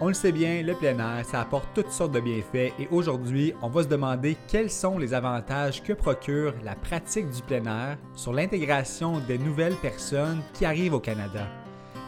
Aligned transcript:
On 0.00 0.08
le 0.08 0.14
sait 0.14 0.32
bien, 0.32 0.62
le 0.62 0.74
plein 0.74 0.98
air, 0.98 1.24
ça 1.24 1.42
apporte 1.42 1.68
toutes 1.72 1.92
sortes 1.92 2.10
de 2.10 2.18
bienfaits 2.18 2.72
et 2.80 2.88
aujourd'hui, 2.90 3.54
on 3.62 3.68
va 3.68 3.84
se 3.84 3.88
demander 3.88 4.36
quels 4.48 4.70
sont 4.70 4.98
les 4.98 5.14
avantages 5.14 5.84
que 5.84 5.92
procure 5.92 6.52
la 6.64 6.74
pratique 6.74 7.30
du 7.30 7.40
plein 7.42 7.64
air 7.64 7.98
sur 8.16 8.32
l'intégration 8.32 9.20
des 9.28 9.38
nouvelles 9.38 9.76
personnes 9.76 10.42
qui 10.52 10.64
arrivent 10.64 10.94
au 10.94 11.00
Canada. 11.00 11.46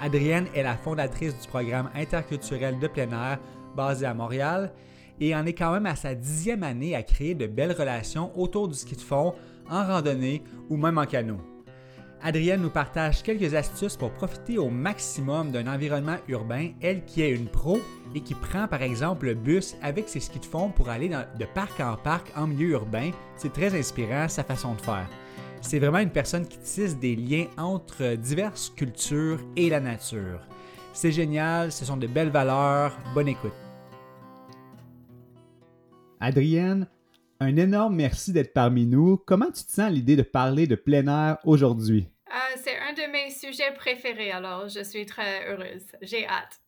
Adrienne 0.03 0.49
est 0.53 0.65
la 0.65 0.77
fondatrice 0.77 1.39
du 1.41 1.47
programme 1.47 1.89
interculturel 1.95 2.81
de 2.81 2.89
plein 2.89 3.11
air 3.11 3.39
basé 3.77 4.05
à 4.05 4.15
Montréal 4.15 4.73
et 5.21 5.35
en 5.37 5.47
est 5.47 5.55
quand 5.55 5.73
même 5.73 5.87
à 5.87 5.95
sa 5.95 6.17
dixième 6.17 6.65
année 6.65 6.97
à 6.97 7.05
créer 7.05 7.37
de 7.37 7.47
belles 7.47 7.73
relations 7.73 8.37
autour 8.37 8.67
du 8.67 8.75
ski 8.75 8.97
de 8.97 9.01
fond, 9.01 9.33
en 9.71 9.87
randonnée 9.87 10.43
ou 10.69 10.77
même 10.77 10.99
en 10.99 11.07
canot. 11.07 11.56
Adrienne 12.27 12.61
nous 12.61 12.71
partage 12.71 13.23
quelques 13.23 13.55
astuces 13.55 13.95
pour 13.95 14.11
profiter 14.11 14.59
au 14.59 14.69
maximum 14.69 15.53
d'un 15.53 15.73
environnement 15.73 16.17
urbain, 16.27 16.71
elle 16.83 17.05
qui 17.05 17.23
est 17.23 17.31
une 17.31 17.47
pro 17.47 17.79
et 18.17 18.21
qui 18.21 18.35
prend 18.35 18.67
par 18.67 18.83
exemple 18.83 19.27
le 19.27 19.35
bus 19.35 19.77
avec 19.81 20.09
ses 20.09 20.19
skis 20.19 20.41
de 20.41 20.45
fond 20.45 20.71
pour 20.71 20.89
aller 20.89 21.09
de 21.09 21.45
parc 21.55 21.79
en 21.79 21.97
parc 21.97 22.33
en 22.37 22.49
milieu 22.49 22.71
urbain. 22.71 23.13
C'est 23.37 23.53
très 23.53 23.79
inspirant 23.79 24.29
sa 24.29 24.43
façon 24.43 24.75
de 24.75 24.81
faire. 24.81 25.09
C'est 25.61 25.79
vraiment 25.79 26.01
une 26.01 26.11
personne 26.11 26.49
qui 26.49 26.59
tisse 26.59 26.99
des 26.99 27.15
liens 27.15 27.47
entre 27.59 28.17
diverses 28.17 28.71
cultures 28.71 29.39
et 29.55 29.71
la 29.71 29.79
nature. 29.79 30.41
C'est 30.93 31.13
génial, 31.13 31.71
ce 31.71 31.85
sont 31.85 31.97
de 31.97 32.09
belles 32.09 32.31
valeurs. 32.31 32.99
Bonne 33.15 33.29
écoute. 33.29 33.55
Adrienne, 36.19 36.89
un 37.39 37.55
énorme 37.55 37.95
merci 37.95 38.33
d'être 38.33 38.53
parmi 38.53 38.85
nous. 38.85 39.17
Comment 39.17 39.53
tu 39.53 39.63
te 39.63 39.71
sens 39.71 39.93
l'idée 39.93 40.17
de 40.17 40.23
parler 40.23 40.67
de 40.67 40.75
plein 40.75 41.07
air 41.07 41.39
aujourd'hui? 41.45 42.09
Euh, 42.29 42.57
c'est 42.57 42.77
un 42.77 42.93
de 42.93 43.11
mes 43.13 43.31
sujets 43.31 43.73
préférés, 43.75 44.33
alors 44.33 44.69
je 44.69 44.83
suis 44.83 45.07
très 45.07 45.49
heureuse. 45.49 45.87
J'ai 46.03 46.27
hâte. 46.27 46.61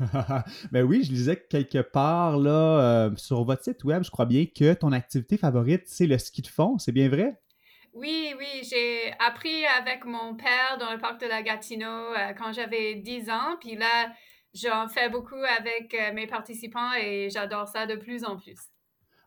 ben 0.72 0.82
oui, 0.82 1.04
je 1.04 1.12
lisais 1.12 1.36
quelque 1.48 1.78
part 1.78 2.36
là, 2.36 2.50
euh, 2.50 3.16
sur 3.16 3.44
votre 3.44 3.62
site 3.62 3.84
web, 3.84 4.02
je 4.02 4.10
crois 4.10 4.26
bien 4.26 4.44
que 4.46 4.74
ton 4.74 4.90
activité 4.90 5.36
favorite, 5.36 5.84
c'est 5.86 6.06
le 6.06 6.18
ski 6.18 6.42
de 6.42 6.48
fond. 6.48 6.78
C'est 6.78 6.90
bien 6.90 7.08
vrai? 7.08 7.40
Oui, 7.92 8.34
oui, 8.36 8.68
j'ai 8.68 9.12
appris 9.20 9.64
avec 9.80 10.04
mon 10.04 10.34
père 10.34 10.78
dans 10.80 10.90
le 10.90 10.98
parc 10.98 11.20
de 11.20 11.26
la 11.26 11.42
Gatineau 11.42 11.86
euh, 11.86 12.32
quand 12.36 12.52
j'avais 12.52 12.96
10 12.96 13.30
ans. 13.30 13.56
Puis 13.60 13.76
là, 13.76 14.12
j'en 14.52 14.88
fais 14.88 15.08
beaucoup 15.08 15.42
avec 15.60 15.96
mes 16.12 16.26
participants 16.26 16.92
et 17.00 17.28
j'adore 17.30 17.68
ça 17.68 17.86
de 17.86 17.94
plus 17.94 18.24
en 18.24 18.36
plus. 18.36 18.58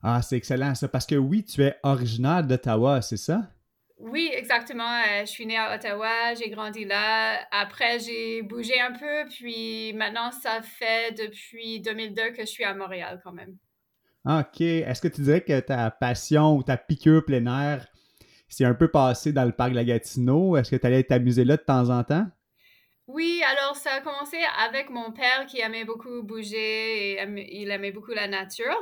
Ah, 0.03 0.21
c'est 0.21 0.35
excellent 0.35 0.75
ça, 0.75 0.89
parce 0.89 1.05
que 1.05 1.15
oui, 1.15 1.45
tu 1.45 1.63
es 1.63 1.75
originaire 1.83 2.43
d'Ottawa, 2.43 3.01
c'est 3.01 3.17
ça? 3.17 3.49
Oui, 3.99 4.29
exactement. 4.31 4.83
Euh, 4.83 5.21
je 5.21 5.25
suis 5.25 5.45
née 5.45 5.57
à 5.57 5.75
Ottawa, 5.75 6.35
j'ai 6.35 6.49
grandi 6.49 6.85
là. 6.85 7.39
Après, 7.51 7.99
j'ai 7.99 8.43
bougé 8.43 8.79
un 8.79 8.91
peu, 8.91 9.25
puis 9.29 9.93
maintenant, 9.93 10.31
ça 10.31 10.61
fait 10.61 11.17
depuis 11.17 11.79
2002 11.81 12.31
que 12.31 12.41
je 12.41 12.45
suis 12.45 12.63
à 12.63 12.75
Montréal 12.75 13.19
quand 13.23 13.33
même. 13.33 13.57
OK. 14.25 14.61
Est-ce 14.61 15.01
que 15.01 15.07
tu 15.07 15.21
dirais 15.21 15.41
que 15.41 15.59
ta 15.59 15.89
passion 15.89 16.55
ou 16.55 16.63
ta 16.63 16.77
piqûre 16.77 17.25
plein 17.25 17.45
air 17.47 17.87
s'est 18.49 18.65
un 18.65 18.75
peu 18.75 18.89
passée 18.89 19.33
dans 19.33 19.45
le 19.45 19.51
parc 19.51 19.71
de 19.71 19.77
la 19.77 19.85
Gatineau? 19.85 20.57
Est-ce 20.57 20.71
que 20.71 20.75
tu 20.75 20.85
allais 20.85 21.03
t'amuser 21.03 21.43
là 21.43 21.57
de 21.57 21.63
temps 21.63 21.89
en 21.89 22.03
temps? 22.03 22.27
Oui, 23.07 23.41
alors 23.49 23.77
ça 23.77 23.93
a 23.93 24.01
commencé 24.01 24.37
avec 24.67 24.89
mon 24.89 25.11
père 25.11 25.45
qui 25.47 25.61
aimait 25.61 25.85
beaucoup 25.85 26.23
bouger 26.23 27.13
et 27.13 27.61
il 27.61 27.71
aimait 27.71 27.93
beaucoup 27.93 28.11
la 28.11 28.27
nature. 28.27 28.77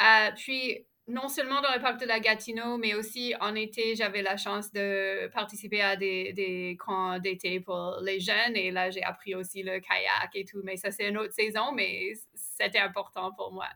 Euh, 0.00 0.30
puis, 0.34 0.86
non 1.08 1.28
seulement 1.28 1.60
dans 1.60 1.72
le 1.72 1.80
parc 1.80 2.00
de 2.00 2.06
la 2.06 2.18
Gatineau, 2.18 2.78
mais 2.78 2.94
aussi 2.94 3.34
en 3.40 3.54
été, 3.54 3.94
j'avais 3.94 4.22
la 4.22 4.36
chance 4.36 4.72
de 4.72 5.28
participer 5.28 5.80
à 5.80 5.96
des, 5.96 6.32
des 6.32 6.76
camps 6.84 7.18
d'été 7.18 7.60
pour 7.60 7.98
les 8.02 8.18
jeunes. 8.18 8.56
Et 8.56 8.72
là, 8.72 8.90
j'ai 8.90 9.02
appris 9.04 9.34
aussi 9.34 9.62
le 9.62 9.78
kayak 9.78 10.30
et 10.34 10.44
tout. 10.44 10.60
Mais 10.64 10.76
ça, 10.76 10.90
c'est 10.90 11.08
une 11.08 11.16
autre 11.18 11.32
saison, 11.32 11.72
mais 11.72 12.14
c'était 12.34 12.80
important 12.80 13.32
pour 13.32 13.52
moi. 13.52 13.68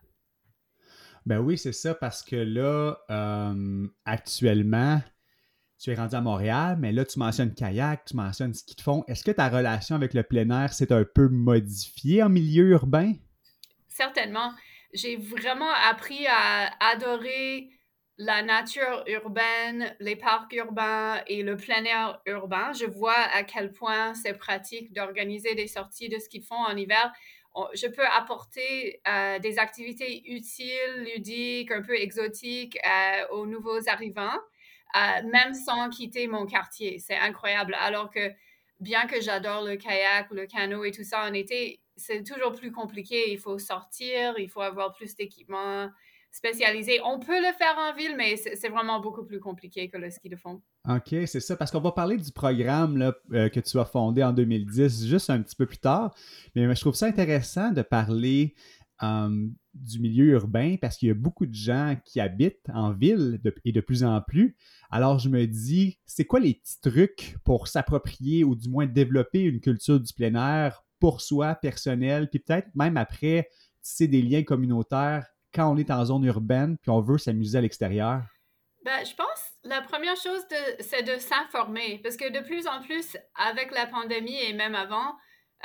Ben 1.26 1.38
oui, 1.38 1.56
c'est 1.56 1.72
ça, 1.72 1.94
parce 1.94 2.22
que 2.22 2.34
là, 2.34 2.96
euh, 3.10 3.86
actuellement, 4.04 5.00
tu 5.78 5.90
es 5.90 5.94
rendu 5.94 6.16
à 6.16 6.20
Montréal, 6.20 6.76
mais 6.80 6.92
là, 6.92 7.04
tu 7.04 7.18
mentionnes 7.18 7.54
kayak, 7.54 8.06
tu 8.06 8.16
mentionnes 8.16 8.54
ski 8.54 8.74
de 8.74 8.80
fond. 8.80 9.04
Est-ce 9.06 9.22
que 9.22 9.30
ta 9.30 9.48
relation 9.48 9.94
avec 9.94 10.14
le 10.14 10.22
plein 10.22 10.50
air 10.50 10.72
s'est 10.72 10.92
un 10.92 11.04
peu 11.04 11.28
modifiée 11.28 12.22
en 12.22 12.28
milieu 12.28 12.70
urbain? 12.70 13.12
Certainement 13.86 14.52
j'ai 14.92 15.16
vraiment 15.16 15.72
appris 15.88 16.26
à 16.26 16.70
adorer 16.80 17.70
la 18.18 18.42
nature 18.42 19.02
urbaine, 19.06 19.96
les 19.98 20.14
parcs 20.14 20.52
urbains 20.52 21.22
et 21.26 21.42
le 21.42 21.56
plein 21.56 21.82
air 21.84 22.20
urbain. 22.26 22.70
Je 22.74 22.84
vois 22.84 23.18
à 23.32 23.44
quel 23.44 23.72
point 23.72 24.12
c'est 24.14 24.34
pratique 24.34 24.92
d'organiser 24.92 25.54
des 25.54 25.66
sorties 25.66 26.10
de 26.10 26.18
ce 26.18 26.28
qu'ils 26.28 26.44
font 26.44 26.54
en 26.54 26.76
hiver. 26.76 27.10
Je 27.74 27.86
peux 27.86 28.06
apporter 28.06 29.00
euh, 29.08 29.38
des 29.38 29.58
activités 29.58 30.22
utiles, 30.30 31.08
ludiques, 31.14 31.72
un 31.72 31.82
peu 31.82 31.94
exotiques 31.94 32.78
euh, 32.86 33.26
aux 33.36 33.46
nouveaux 33.46 33.88
arrivants, 33.88 34.38
euh, 34.96 35.22
même 35.32 35.54
sans 35.54 35.88
quitter 35.88 36.26
mon 36.26 36.44
quartier. 36.44 36.98
C'est 36.98 37.16
incroyable. 37.16 37.74
Alors 37.80 38.10
que 38.10 38.30
bien 38.80 39.06
que 39.06 39.20
j'adore 39.20 39.64
le 39.64 39.76
kayak, 39.76 40.30
le 40.30 40.46
canot 40.46 40.84
et 40.84 40.90
tout 40.90 41.04
ça 41.04 41.24
en 41.24 41.32
été, 41.32 41.80
c'est 42.00 42.22
toujours 42.22 42.52
plus 42.52 42.72
compliqué. 42.72 43.30
Il 43.30 43.38
faut 43.38 43.58
sortir, 43.58 44.34
il 44.38 44.48
faut 44.48 44.62
avoir 44.62 44.92
plus 44.92 45.14
d'équipements 45.14 45.88
spécialisés. 46.32 47.00
On 47.04 47.18
peut 47.18 47.38
le 47.38 47.52
faire 47.58 47.76
en 47.78 47.94
ville, 47.94 48.14
mais 48.16 48.36
c'est 48.36 48.68
vraiment 48.68 49.00
beaucoup 49.00 49.24
plus 49.24 49.40
compliqué 49.40 49.88
que 49.88 49.98
le 49.98 50.10
ski 50.10 50.28
de 50.28 50.36
fond. 50.36 50.62
OK, 50.88 51.08
c'est 51.26 51.40
ça. 51.40 51.56
Parce 51.56 51.70
qu'on 51.70 51.80
va 51.80 51.92
parler 51.92 52.16
du 52.16 52.32
programme 52.32 53.12
euh, 53.32 53.48
que 53.48 53.60
tu 53.60 53.78
as 53.78 53.84
fondé 53.84 54.22
en 54.22 54.32
2010 54.32 55.06
juste 55.06 55.30
un 55.30 55.42
petit 55.42 55.56
peu 55.56 55.66
plus 55.66 55.78
tard. 55.78 56.14
Mais 56.54 56.72
je 56.74 56.80
trouve 56.80 56.94
ça 56.94 57.06
intéressant 57.06 57.70
de 57.70 57.82
parler 57.82 58.54
du 59.72 59.98
milieu 59.98 60.26
urbain 60.26 60.76
parce 60.78 60.98
qu'il 60.98 61.08
y 61.08 61.10
a 61.10 61.14
beaucoup 61.14 61.46
de 61.46 61.54
gens 61.54 61.96
qui 62.04 62.20
habitent 62.20 62.68
en 62.74 62.92
ville 62.92 63.40
et 63.64 63.72
de 63.72 63.80
plus 63.80 64.04
en 64.04 64.20
plus. 64.20 64.56
Alors 64.90 65.18
je 65.18 65.30
me 65.30 65.46
dis, 65.46 65.98
c'est 66.04 66.26
quoi 66.26 66.38
les 66.38 66.54
petits 66.54 66.80
trucs 66.82 67.36
pour 67.42 67.66
s'approprier 67.66 68.44
ou 68.44 68.54
du 68.54 68.68
moins 68.68 68.84
développer 68.84 69.40
une 69.40 69.60
culture 69.60 69.98
du 69.98 70.12
plein 70.12 70.34
air 70.34 70.84
pour 71.00 71.20
soi, 71.20 71.54
personnel, 71.56 72.28
puis 72.30 72.38
peut-être 72.38 72.68
même 72.74 72.96
après 72.96 73.48
tisser 73.82 74.06
des 74.06 74.22
liens 74.22 74.44
communautaires 74.44 75.26
quand 75.52 75.72
on 75.72 75.76
est 75.76 75.90
en 75.90 76.04
zone 76.04 76.24
urbaine, 76.24 76.76
puis 76.78 76.90
on 76.90 77.00
veut 77.00 77.18
s'amuser 77.18 77.58
à 77.58 77.60
l'extérieur? 77.60 78.22
Ben, 78.84 79.04
je 79.04 79.14
pense 79.14 79.50
la 79.64 79.82
première 79.82 80.16
chose, 80.16 80.40
c'est 80.80 81.02
de 81.02 81.18
s'informer, 81.18 82.00
parce 82.02 82.16
que 82.16 82.30
de 82.30 82.44
plus 82.44 82.66
en 82.66 82.80
plus, 82.80 83.16
avec 83.34 83.72
la 83.72 83.86
pandémie 83.86 84.38
et 84.42 84.52
même 84.52 84.74
avant, 84.74 85.16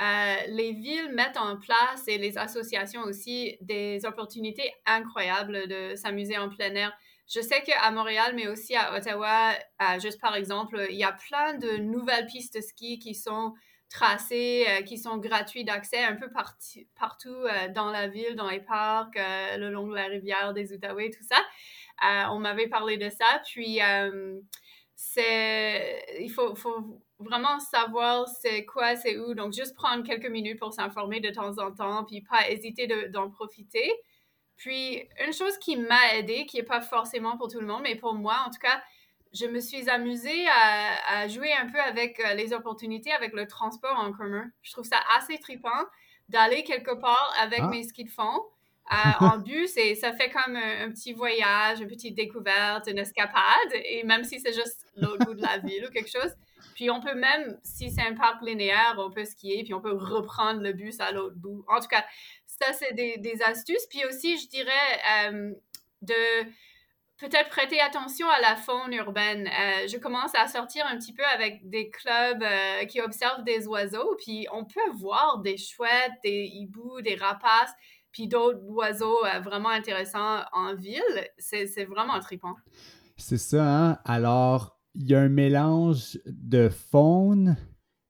euh, 0.02 0.36
les 0.48 0.72
villes 0.72 1.10
mettent 1.12 1.38
en 1.38 1.56
place 1.56 2.06
et 2.06 2.18
les 2.18 2.36
associations 2.36 3.02
aussi 3.02 3.56
des 3.62 4.04
opportunités 4.04 4.70
incroyables 4.84 5.66
de 5.68 5.94
s'amuser 5.96 6.36
en 6.36 6.50
plein 6.50 6.74
air. 6.74 6.92
Je 7.28 7.40
sais 7.40 7.62
qu'à 7.62 7.90
Montréal, 7.90 8.34
mais 8.36 8.46
aussi 8.46 8.76
à 8.76 8.94
Ottawa, 8.94 9.52
euh, 9.82 9.98
juste 9.98 10.20
par 10.20 10.36
exemple, 10.36 10.86
il 10.90 10.96
y 10.96 11.04
a 11.04 11.12
plein 11.12 11.54
de 11.54 11.78
nouvelles 11.78 12.26
pistes 12.26 12.56
de 12.56 12.60
ski 12.60 12.98
qui 12.98 13.14
sont 13.14 13.54
tracés 13.88 14.66
euh, 14.68 14.82
qui 14.82 14.98
sont 14.98 15.18
gratuits 15.18 15.64
d'accès 15.64 16.02
un 16.02 16.16
peu 16.16 16.28
partout 16.30 17.28
euh, 17.30 17.68
dans 17.74 17.90
la 17.90 18.08
ville, 18.08 18.34
dans 18.34 18.50
les 18.50 18.60
parcs, 18.60 19.16
euh, 19.16 19.56
le 19.56 19.70
long 19.70 19.86
de 19.86 19.94
la 19.94 20.06
rivière 20.06 20.52
des 20.52 20.72
Outaouais, 20.72 21.10
tout 21.10 21.24
ça. 21.24 22.30
on 22.30 22.38
m'avait 22.38 22.68
parlé 22.68 22.96
de 22.98 23.08
ça. 23.08 23.42
Puis, 23.44 23.78
c'est, 24.98 26.04
il 26.20 26.30
faut, 26.30 26.54
faut, 26.54 27.00
vraiment 27.18 27.58
savoir 27.60 28.28
c'est 28.28 28.64
quoi, 28.64 28.96
c'est 28.96 29.18
où. 29.18 29.34
Donc, 29.34 29.52
juste 29.52 29.74
prendre 29.74 30.04
quelques 30.04 30.28
minutes 30.28 30.58
pour 30.58 30.72
s'informer 30.72 31.20
de 31.20 31.30
temps 31.30 31.58
en 31.58 31.72
temps, 31.72 32.04
puis 32.04 32.22
pas 32.22 32.50
hésiter 32.50 32.86
d'en 33.08 33.30
profiter. 33.30 33.90
Puis, 34.56 35.06
une 35.24 35.32
chose 35.32 35.56
qui 35.58 35.76
m'a 35.76 36.14
aidé, 36.14 36.46
qui 36.46 36.56
n'est 36.56 36.62
pas 36.62 36.80
forcément 36.80 37.36
pour 37.36 37.48
tout 37.48 37.60
le 37.60 37.66
monde, 37.66 37.82
mais 37.82 37.96
pour 37.96 38.14
moi, 38.14 38.44
en 38.46 38.50
tout 38.50 38.58
cas, 38.58 38.82
je 39.36 39.46
me 39.46 39.60
suis 39.60 39.88
amusée 39.88 40.46
à, 40.48 41.28
jouer 41.28 41.52
un 41.52 41.66
peu 41.66 41.80
avec 41.80 42.20
euh, 42.20 42.34
les 42.34 42.52
opportunités 42.52 43.12
avec 43.12 43.32
le 43.32 43.46
transport 43.46 43.96
en 43.98 44.12
commun. 44.12 44.44
Je 44.62 44.72
trouve 44.72 44.84
ça 44.84 44.98
assez 45.16 45.38
trippant 45.38 45.84
d'aller 46.28 46.64
quelque 46.64 46.94
part 46.94 47.34
avec 47.40 47.60
ah. 47.62 47.68
mes 47.68 47.82
skis 47.84 48.04
de 48.04 48.10
fond. 48.10 48.40
Euh, 48.92 49.26
en 49.26 49.38
bus 49.44 49.76
et 49.76 49.96
ça 49.96 50.12
fait 50.12 50.30
comme 50.30 50.54
un, 50.54 50.90
petit 50.90 51.12
voyage, 51.12 51.80
une 51.80 51.88
petite 51.88 52.14
découverte, 52.14 52.86
une 52.86 52.98
escapade 52.98 53.72
et 53.72 54.04
même 54.04 54.22
si 54.22 54.38
c'est 54.38 54.52
juste 54.52 54.86
l'autre 54.94 55.26
bout 55.26 55.34
de 55.34 55.42
la 55.42 55.58
ville 55.58 55.86
ou 55.88 55.90
quelque 55.90 56.10
chose. 56.10 56.32
Puis 56.76 56.88
on 56.88 57.00
peut 57.00 57.14
même, 57.14 57.58
si 57.64 57.90
c'est 57.90 58.06
un 58.06 58.14
parc 58.14 58.42
linéaire, 58.42 58.94
on 58.98 59.10
peut 59.10 59.24
skier 59.24 59.64
puis 59.64 59.74
on 59.74 59.80
peut 59.80 59.92
reprendre 59.92 60.60
le 60.60 60.72
bus 60.72 61.00
à 61.00 61.10
l'autre 61.10 61.36
bout. 61.36 61.64
En 61.68 61.80
tout 61.80 61.88
cas, 61.88 62.04
ça, 62.46 62.72
c'est 62.72 62.94
des, 62.94 63.16
des, 63.18 63.42
astuces. 63.42 63.86
Puis 63.90 64.04
aussi, 64.06 64.38
je 64.38 64.48
dirais 64.48 65.32
de 66.02 66.14
peut-être 67.18 67.48
prêter 67.48 67.80
attention 67.80 68.26
à 68.28 68.40
la 68.40 68.56
faune 68.56 68.92
urbaine. 68.92 69.46
Euh, 69.46 69.88
je 69.88 69.96
commence 69.96 70.34
à 70.34 70.46
sortir 70.48 70.84
un 70.86 70.96
petit 70.98 71.12
peu 71.12 71.24
avec 71.34 71.68
des 71.68 71.90
clubs 71.90 72.42
euh, 72.42 72.84
qui 72.86 73.00
observent 73.00 73.44
des 73.44 73.66
oiseaux, 73.66 74.16
puis 74.18 74.46
on 74.52 74.64
peut 74.64 74.90
voir 74.98 75.40
des 75.40 75.56
chouettes, 75.56 76.12
des 76.22 76.50
hiboux, 76.52 77.00
des 77.00 77.14
rapaces, 77.14 77.72
puis 78.12 78.28
d'autres 78.28 78.62
oiseaux 78.68 79.24
euh, 79.24 79.40
vraiment 79.40 79.70
intéressants 79.70 80.42
en 80.52 80.74
ville. 80.74 81.02
C'est 81.38 81.84
vraiment 81.84 82.18
trippant. 82.20 82.54
C'est 83.16 83.38
ça, 83.38 83.64
hein? 83.64 83.98
Alors, 84.04 84.78
il 84.94 85.08
y 85.08 85.14
a 85.14 85.20
un 85.20 85.28
mélange 85.28 86.18
de 86.26 86.68
faune 86.68 87.56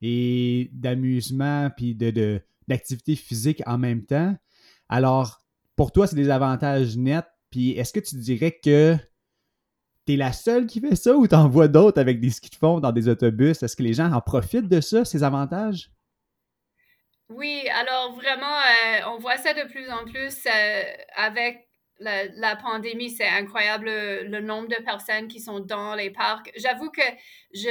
et 0.03 0.69
d'amusement, 0.73 1.71
puis 1.77 1.95
de, 1.95 2.41
d'activité 2.67 3.15
physique 3.15 3.63
en 3.67 3.79
même 3.79 4.05
temps. 4.05 4.37
Alors, 4.89 5.41
pour 5.77 5.93
toi, 5.93 6.07
c'est 6.07 6.17
des 6.17 6.31
avantages 6.31 6.97
nets 6.97 7.27
puis 7.57 7.71
est-ce 7.71 7.95
que 7.95 8.01
tu 8.01 8.17
dirais 8.17 8.53
que 8.53 8.97
tu 10.07 10.13
es 10.13 10.17
la 10.17 10.35
seule 10.35 10.67
qui 10.67 10.79
fait 10.79 10.95
ça 10.95 11.15
ou 11.15 11.27
t'en 11.27 11.49
vois 11.49 11.69
d'autres 11.69 11.99
avec 11.99 12.21
des 12.21 12.29
skis 12.29 12.51
de 12.51 12.55
fond 12.55 12.81
dans 12.81 12.93
des 12.93 13.09
autobus? 13.09 13.63
Est-ce 13.63 13.75
que 13.75 13.83
les 13.83 13.95
gens 13.95 14.13
en 14.13 14.21
profitent 14.21 14.69
de 14.69 14.83
ça, 14.83 15.07
ces 15.07 15.25
avantages? 15.25 15.91
Oui, 17.31 17.67
alors 17.73 18.15
vraiment, 18.15 18.45
euh, 18.45 19.15
on 19.15 19.19
voit 19.21 19.39
ça 19.39 19.55
de 19.55 19.67
plus 19.71 19.89
en 19.89 20.05
plus 20.05 20.37
euh, 20.47 20.83
avec 21.15 21.67
la, 21.99 22.57
pandémie. 22.57 23.09
C'est 23.09 23.27
incroyable 23.27 23.87
le, 23.87 24.41
nombre 24.43 24.69
de 24.69 24.83
personnes 24.85 25.27
qui 25.27 25.41
sont 25.41 25.61
dans 25.61 25.95
les 25.95 26.11
parcs. 26.11 26.53
J'avoue 26.57 26.91
que 26.91 27.01
je, 27.55 27.71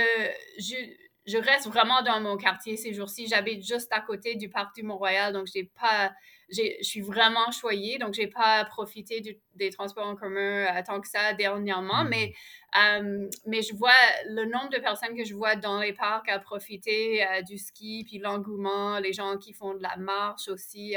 je, 1.25 1.37
reste 1.37 1.67
vraiment 1.67 2.01
dans 2.03 2.19
mon 2.21 2.37
quartier 2.37 2.77
ces 2.77 2.93
jours-ci. 2.93 3.27
J'habite 3.27 3.65
juste 3.65 3.91
à 3.91 4.01
côté 4.01 4.35
du 4.35 4.49
parc 4.49 4.75
du 4.75 4.83
Mont-Royal, 4.83 5.33
donc 5.33 5.47
j'ai 5.53 5.63
pas 5.63 6.11
je 6.49 6.61
suis 6.81 7.01
vraiment 7.01 7.51
choyée, 7.51 7.97
donc 7.97 8.13
j'ai 8.13 8.27
pas 8.27 8.65
profité 8.65 9.39
des 9.55 9.69
transports 9.69 10.07
en 10.07 10.15
commun 10.15 10.65
euh, 10.65 10.81
tant 10.85 11.01
que 11.01 11.07
ça 11.07 11.33
dernièrement, 11.33 12.03
hmm. 12.03 12.09
mais, 12.09 12.33
euh, 12.77 13.27
mais 13.45 13.61
je 13.61 13.73
vois 13.75 13.91
le 14.29 14.45
nombre 14.45 14.69
de 14.69 14.79
personnes 14.79 15.15
que 15.15 15.23
je 15.23 15.33
vois 15.33 15.55
dans 15.55 15.79
les 15.79 15.93
parcs 15.93 16.29
à 16.29 16.39
profiter 16.39 17.25
euh, 17.25 17.41
du 17.41 17.57
ski, 17.57 18.03
puis 18.07 18.19
l'engouement, 18.19 18.99
les 18.99 19.13
gens 19.13 19.37
qui 19.37 19.53
font 19.53 19.73
de 19.73 19.81
la 19.81 19.97
marche 19.97 20.47
aussi, 20.47 20.95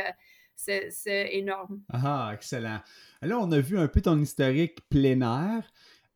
c'est 0.55 1.29
énorme. 1.33 1.81
Ah, 1.93 2.33
excellent. 2.35 2.81
Là, 3.23 3.39
on 3.39 3.51
a 3.53 3.61
vu 3.61 3.79
un 3.79 3.89
peu 3.89 4.01
ton 4.01 4.19
historique 4.19 4.89
plein 4.89 5.21
air. 5.21 5.63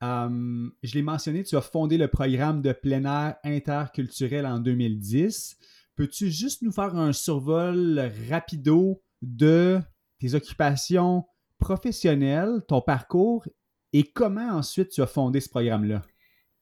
Je 0.03 0.95
l'ai 0.95 1.03
mentionné, 1.03 1.45
tu 1.45 1.57
as 1.57 1.61
fondé 1.61 1.97
le 1.97 2.09
programme 2.09 2.61
de 2.61 2.73
plein 2.73 3.05
air 3.05 3.37
interculturel 3.45 4.47
en 4.47 4.59
2010. 4.59 5.57
Peux-tu 5.95 6.31
juste 6.31 6.63
nous 6.63 6.73
faire 6.73 6.97
un 6.97 7.13
survol 7.13 8.11
rapido 8.29 9.03
de 9.23 9.81
tes 10.19 10.35
occupations 10.35 11.25
professionnelles, 11.59 12.63
ton 12.67 12.81
parcours 12.81 13.47
et 13.93 14.05
comment 14.05 14.49
ensuite 14.57 14.91
tu 14.91 15.03
as 15.03 15.07
fondé 15.07 15.41
ce 15.41 15.49
programme-là? 15.49 16.03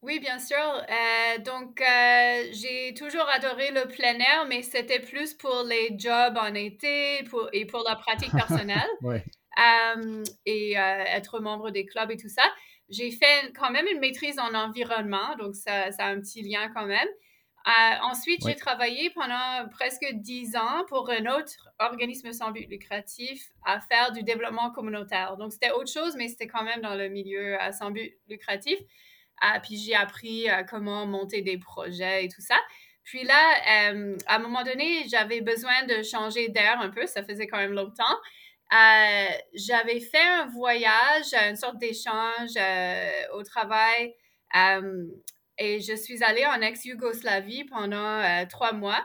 Oui, 0.03 0.19
bien 0.19 0.39
sûr. 0.39 0.57
Euh, 0.59 1.39
donc, 1.39 1.81
euh, 1.81 2.45
j'ai 2.53 2.95
toujours 2.95 3.27
adoré 3.35 3.71
le 3.71 3.87
plein 3.87 4.19
air, 4.19 4.47
mais 4.49 4.63
c'était 4.63 5.01
plus 5.01 5.35
pour 5.35 5.63
les 5.69 5.95
jobs 5.99 6.37
en 6.39 6.55
été 6.55 7.23
pour, 7.25 7.49
et 7.53 7.67
pour 7.67 7.85
la 7.87 7.97
pratique 7.97 8.33
personnelle. 8.33 8.89
Euh, 9.05 10.25
et 10.47 10.75
être 10.75 11.41
membre 11.41 11.71
des 11.71 11.85
clubs 11.85 12.11
et 12.11 12.17
tout 12.17 12.29
ça. 12.29 12.43
J'ai 12.91 13.11
fait 13.11 13.53
quand 13.59 13.71
même 13.71 13.87
une 13.87 14.01
maîtrise 14.01 14.39
en 14.39 14.55
environnement, 14.55 15.37
donc 15.39 15.55
ça, 15.55 15.93
ça 15.93 16.05
a 16.07 16.11
un 16.11 16.21
petit 16.21 16.43
lien 16.43 16.71
quand 16.75 16.87
même. 16.87 17.09
Euh, 17.67 17.97
ensuite, 18.03 18.41
j'ai 18.47 18.57
travaillé 18.57 19.11
pendant 19.11 19.69
presque 19.71 20.07
dix 20.15 20.57
ans 20.57 20.85
pour 20.89 21.11
un 21.11 21.27
autre 21.27 21.69
organisme 21.79 22.33
sans 22.33 22.53
but 22.53 22.67
lucratif 22.71 23.51
à 23.67 23.81
faire 23.81 24.13
du 24.13 24.23
développement 24.23 24.71
communautaire. 24.71 25.37
Donc, 25.37 25.53
c'était 25.53 25.71
autre 25.71 25.93
chose, 25.93 26.17
mais 26.17 26.29
c'était 26.29 26.47
quand 26.47 26.65
même 26.65 26.81
dans 26.81 26.95
le 26.95 27.09
milieu 27.09 27.61
euh, 27.61 27.73
sans 27.73 27.91
but 27.91 28.17
lucratif. 28.29 28.79
Euh, 29.45 29.59
puis, 29.63 29.77
j'ai 29.77 29.95
appris 29.95 30.47
comment 30.71 31.07
monter 31.07 31.43
des 31.43 31.59
projets 31.59 32.25
et 32.25 32.29
tout 32.29 32.41
ça. 32.41 32.57
Puis 33.03 33.25
là, 33.25 33.93
à 34.27 34.37
un 34.37 34.39
moment 34.39 34.63
donné, 34.63 35.07
j'avais 35.09 35.41
besoin 35.41 35.85
de 35.87 36.03
changer 36.03 36.49
d'air 36.49 36.81
un 36.81 36.91
peu. 36.91 37.07
Ça 37.07 37.25
faisait 37.25 37.47
quand 37.47 37.59
même 37.59 37.73
longtemps. 37.73 38.17
J'avais 38.71 40.01
fait 40.01 40.19
un 40.19 40.47
voyage, 40.47 41.35
une 41.35 41.57
sorte 41.57 41.79
d'échange 41.79 42.57
au 43.35 43.43
travail 43.43 44.15
et 45.61 45.79
je 45.79 45.95
suis 45.95 46.25
allée 46.25 46.47
en 46.47 46.61
ex-Yougoslavie 46.63 47.65
pendant 47.65 47.97
euh, 47.97 48.47
trois 48.49 48.73
mois. 48.73 49.05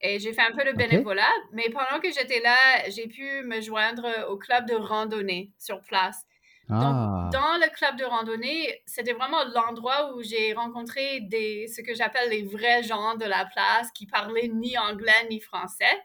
Et 0.00 0.18
j'ai 0.20 0.32
fait 0.32 0.40
un 0.40 0.52
peu 0.52 0.64
de 0.64 0.72
bénévolat. 0.72 1.30
Mais 1.52 1.68
pendant 1.68 2.00
que 2.00 2.10
j'étais 2.10 2.40
là, 2.40 2.88
j'ai 2.88 3.08
pu 3.08 3.42
me 3.42 3.60
joindre 3.60 4.06
au 4.30 4.38
club 4.38 4.66
de 4.66 4.74
randonnée 4.74 5.52
sur 5.58 5.80
place. 5.82 6.24
Donc, 6.68 6.80
ah. 6.80 7.28
dans 7.32 7.58
le 7.58 7.68
club 7.74 7.96
de 7.96 8.04
randonnée, 8.04 8.80
c'était 8.86 9.12
vraiment 9.12 9.42
l'endroit 9.52 10.14
où 10.14 10.22
j'ai 10.22 10.52
rencontré 10.52 11.20
des, 11.22 11.66
ce 11.66 11.82
que 11.82 11.94
j'appelle 11.94 12.30
les 12.30 12.44
vrais 12.44 12.84
gens 12.84 13.16
de 13.16 13.24
la 13.24 13.44
place 13.44 13.90
qui 13.90 14.06
parlaient 14.06 14.48
ni 14.48 14.78
anglais 14.78 15.26
ni 15.28 15.40
français. 15.40 16.00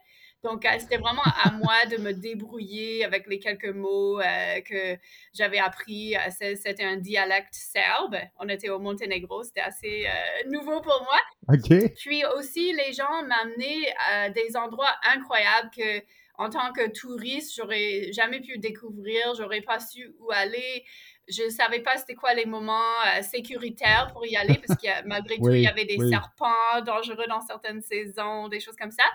Donc, 0.46 0.64
euh, 0.64 0.70
c'était 0.78 0.98
vraiment 0.98 1.24
à 1.44 1.52
moi 1.54 1.88
de 1.90 1.98
me 1.98 2.14
débrouiller 2.14 3.04
avec 3.04 3.26
les 3.26 3.40
quelques 3.40 3.74
mots 3.74 4.20
euh, 4.20 4.62
que 4.62 4.96
j'avais 5.34 5.58
appris. 5.58 6.16
Euh, 6.16 6.54
c'était 6.56 6.84
un 6.84 6.98
dialecte 6.98 7.56
serbe. 7.56 8.16
On 8.40 8.48
était 8.48 8.70
au 8.70 8.78
Monténégro, 8.78 9.42
c'était 9.42 9.62
assez 9.62 10.06
nouveau 10.52 10.82
pour 10.82 11.02
moi. 11.02 11.58
Puis 11.98 12.24
aussi, 12.38 12.74
les 12.74 12.94
gens 12.94 13.24
m'amenaient 13.24 13.92
à 14.08 14.30
des 14.30 14.56
endroits 14.56 14.94
incroyables 15.16 15.72
que, 15.76 16.04
en 16.38 16.52
tant 16.52 16.72
que 16.74 16.92
touriste, 16.92 17.56
j'aurais 17.56 18.12
jamais 18.12 18.40
pu 18.40 18.60
découvrir, 18.60 19.34
j'aurais 19.36 19.62
pas 19.62 19.80
su 19.80 20.14
où 20.20 20.32
aller. 20.32 20.84
Je 21.28 21.50
savais 21.50 21.80
pas 21.80 21.98
c'était 21.98 22.14
quoi 22.14 22.36
les 22.36 22.46
moments 22.46 23.02
sécuritaires 23.24 24.12
pour 24.14 24.28
y 24.28 24.36
aller 24.36 24.62
parce 24.68 24.80
que 24.80 25.08
malgré 25.08 25.38
tout, 25.38 25.50
il 25.50 25.62
y 25.62 25.68
avait 25.68 25.86
des 25.86 25.98
serpents 26.08 26.82
dangereux 26.86 27.26
dans 27.28 27.42
certaines 27.42 27.82
saisons, 27.82 28.48
des 28.48 28.60
choses 28.60 28.76
comme 28.76 28.92
ça. 28.92 29.06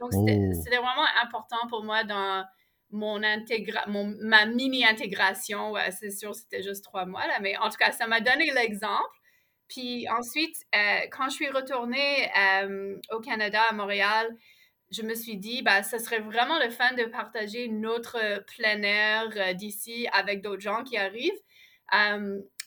Donc, 0.00 0.10
oh. 0.14 0.26
c'était 0.52 0.76
vraiment 0.76 1.06
important 1.22 1.66
pour 1.68 1.84
moi 1.84 2.04
dans 2.04 2.44
mon 2.90 3.22
intégra 3.22 3.84
mon, 3.86 4.14
ma 4.20 4.46
mini-intégration. 4.46 5.74
c'est 5.90 6.10
sûr, 6.10 6.34
c'était 6.34 6.62
juste 6.62 6.84
trois 6.84 7.04
mois, 7.04 7.26
là, 7.26 7.38
mais 7.40 7.56
en 7.58 7.68
tout 7.68 7.76
cas, 7.76 7.92
ça 7.92 8.06
m'a 8.06 8.20
donné 8.20 8.50
l'exemple. 8.52 9.18
Puis 9.68 10.08
ensuite, 10.08 10.56
euh, 10.74 11.00
quand 11.12 11.28
je 11.28 11.34
suis 11.34 11.48
retournée 11.50 12.30
euh, 12.36 12.96
au 13.10 13.20
Canada, 13.20 13.62
à 13.68 13.72
Montréal, 13.72 14.34
je 14.90 15.02
me 15.02 15.14
suis 15.14 15.36
dit, 15.36 15.62
bah, 15.62 15.82
ce 15.82 15.98
serait 15.98 16.20
vraiment 16.20 16.58
le 16.58 16.70
fun 16.70 16.94
de 16.94 17.04
partager 17.04 17.68
notre 17.68 18.42
plein 18.56 18.82
air 18.82 19.28
euh, 19.36 19.52
d'ici 19.52 20.08
avec 20.12 20.40
d'autres 20.40 20.62
gens 20.62 20.82
qui 20.82 20.96
arrivent. 20.96 21.30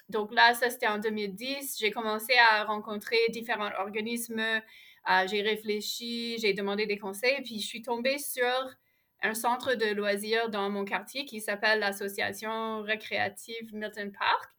donc 0.09 0.33
là, 0.33 0.53
ça, 0.53 0.69
c'était 0.69 0.87
en 0.87 0.99
2010. 0.99 1.77
J'ai 1.79 1.89
commencé 1.89 2.33
à 2.51 2.65
rencontrer 2.65 3.17
différents 3.29 3.71
organismes, 3.79 4.61
euh, 5.09 5.27
j'ai 5.27 5.41
réfléchi, 5.41 6.37
j'ai 6.39 6.53
demandé 6.53 6.85
des 6.85 6.97
conseils, 6.97 7.41
puis 7.43 7.59
je 7.59 7.67
suis 7.67 7.81
tombée 7.81 8.17
sur 8.17 8.75
un 9.23 9.33
centre 9.33 9.75
de 9.75 9.93
loisirs 9.93 10.49
dans 10.49 10.69
mon 10.69 10.85
quartier 10.85 11.25
qui 11.25 11.41
s'appelle 11.41 11.79
l'Association 11.79 12.81
récréative 12.81 13.73
Milton 13.73 14.11
Park, 14.11 14.49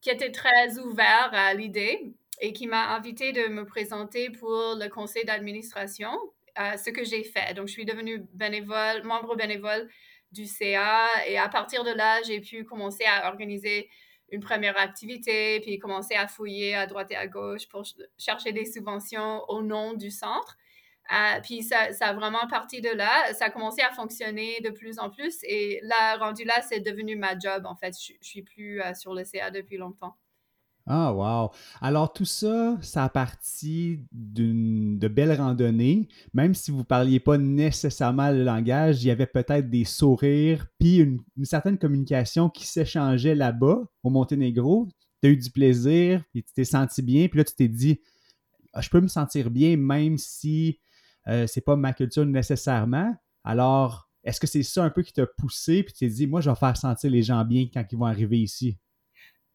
qui 0.00 0.10
était 0.10 0.30
très 0.30 0.78
ouvert 0.78 1.30
à 1.32 1.54
l'idée 1.54 2.14
et 2.40 2.52
qui 2.52 2.66
m'a 2.66 2.94
invité 2.94 3.32
de 3.32 3.48
me 3.48 3.64
présenter 3.64 4.30
pour 4.30 4.76
le 4.78 4.88
conseil 4.88 5.24
d'administration, 5.24 6.10
euh, 6.58 6.76
ce 6.76 6.90
que 6.90 7.04
j'ai 7.04 7.24
fait. 7.24 7.54
Donc, 7.54 7.68
je 7.68 7.72
suis 7.72 7.84
devenue 7.84 8.26
bénévole, 8.32 9.02
membre 9.04 9.36
bénévole 9.36 9.88
du 10.32 10.46
CA 10.46 11.06
et 11.26 11.38
à 11.38 11.48
partir 11.48 11.84
de 11.84 11.90
là, 11.90 12.20
j'ai 12.22 12.40
pu 12.40 12.64
commencer 12.64 13.04
à 13.04 13.28
organiser 13.28 13.88
une 14.34 14.40
première 14.40 14.76
activité, 14.76 15.60
puis 15.60 15.78
commencer 15.78 16.14
à 16.14 16.26
fouiller 16.26 16.74
à 16.74 16.86
droite 16.86 17.10
et 17.10 17.16
à 17.16 17.26
gauche 17.26 17.68
pour 17.68 17.84
chercher 18.18 18.52
des 18.52 18.64
subventions 18.64 19.42
au 19.48 19.62
nom 19.62 19.94
du 19.94 20.10
centre. 20.10 20.56
Euh, 21.12 21.40
puis 21.42 21.62
ça, 21.62 21.92
ça, 21.92 22.06
a 22.08 22.12
vraiment 22.14 22.46
parti 22.48 22.80
de 22.80 22.88
là. 22.88 23.32
Ça 23.34 23.46
a 23.46 23.50
commencé 23.50 23.82
à 23.82 23.90
fonctionner 23.92 24.60
de 24.62 24.70
plus 24.70 24.98
en 24.98 25.10
plus. 25.10 25.38
Et 25.44 25.80
là, 25.82 26.16
rendu 26.16 26.44
là, 26.44 26.62
c'est 26.62 26.80
devenu 26.80 27.16
ma 27.16 27.38
job, 27.38 27.66
en 27.66 27.76
fait. 27.76 27.94
Je, 27.94 28.14
suis 28.20 28.42
plus 28.42 28.80
euh, 28.80 28.94
sur 28.94 29.14
le 29.14 29.24
CA 29.24 29.50
depuis 29.50 29.76
longtemps. 29.76 30.16
Ah, 30.86 31.14
wow! 31.14 31.50
Alors, 31.80 32.12
tout 32.12 32.26
ça, 32.26 32.76
ça 32.82 33.04
a 33.04 33.08
parti 33.08 34.04
d'une 34.12 34.98
de 34.98 35.08
belles 35.08 35.32
randonnées. 35.32 36.08
Même 36.34 36.54
si 36.54 36.70
vous 36.70 36.78
ne 36.78 36.82
parliez 36.82 37.20
pas 37.20 37.38
nécessairement 37.38 38.30
le 38.30 38.44
langage, 38.44 39.02
il 39.02 39.08
y 39.08 39.10
avait 39.10 39.26
peut-être 39.26 39.70
des 39.70 39.84
sourires, 39.84 40.66
puis 40.78 40.98
une, 40.98 41.20
certaine 41.44 41.78
communication 41.78 42.50
qui 42.50 42.66
s'échangeait 42.66 43.34
là-bas, 43.34 43.82
au 44.02 44.10
Monténégro. 44.10 44.88
Tu 45.22 45.28
as 45.28 45.30
eu 45.32 45.36
du 45.38 45.50
plaisir, 45.50 46.22
puis 46.32 46.42
tu 46.42 46.52
t'es 46.52 46.64
senti 46.64 47.00
bien, 47.00 47.28
puis 47.28 47.38
là, 47.38 47.44
tu 47.44 47.54
t'es 47.54 47.68
dit, 47.68 48.00
ah, 48.74 48.82
je 48.82 48.90
peux 48.90 49.00
me 49.00 49.08
sentir 49.08 49.50
bien 49.50 49.76
même 49.78 50.18
si 50.18 50.80
euh, 51.28 51.46
c'est 51.46 51.62
pas 51.62 51.76
ma 51.76 51.94
culture 51.94 52.26
nécessairement. 52.26 53.14
Alors, 53.42 54.10
est-ce 54.22 54.40
que 54.40 54.46
c'est 54.46 54.62
ça 54.62 54.84
un 54.84 54.90
peu 54.90 55.02
qui 55.02 55.14
t'a 55.14 55.26
poussé, 55.26 55.82
puis 55.82 55.94
tu 55.94 56.00
t'es 56.00 56.08
dit, 56.08 56.26
moi, 56.26 56.42
je 56.42 56.50
vais 56.50 56.56
faire 56.56 56.76
sentir 56.76 57.10
les 57.10 57.22
gens 57.22 57.42
bien 57.44 57.68
quand 57.72 57.84
ils 57.90 57.98
vont 57.98 58.06
arriver 58.06 58.40
ici? 58.40 58.76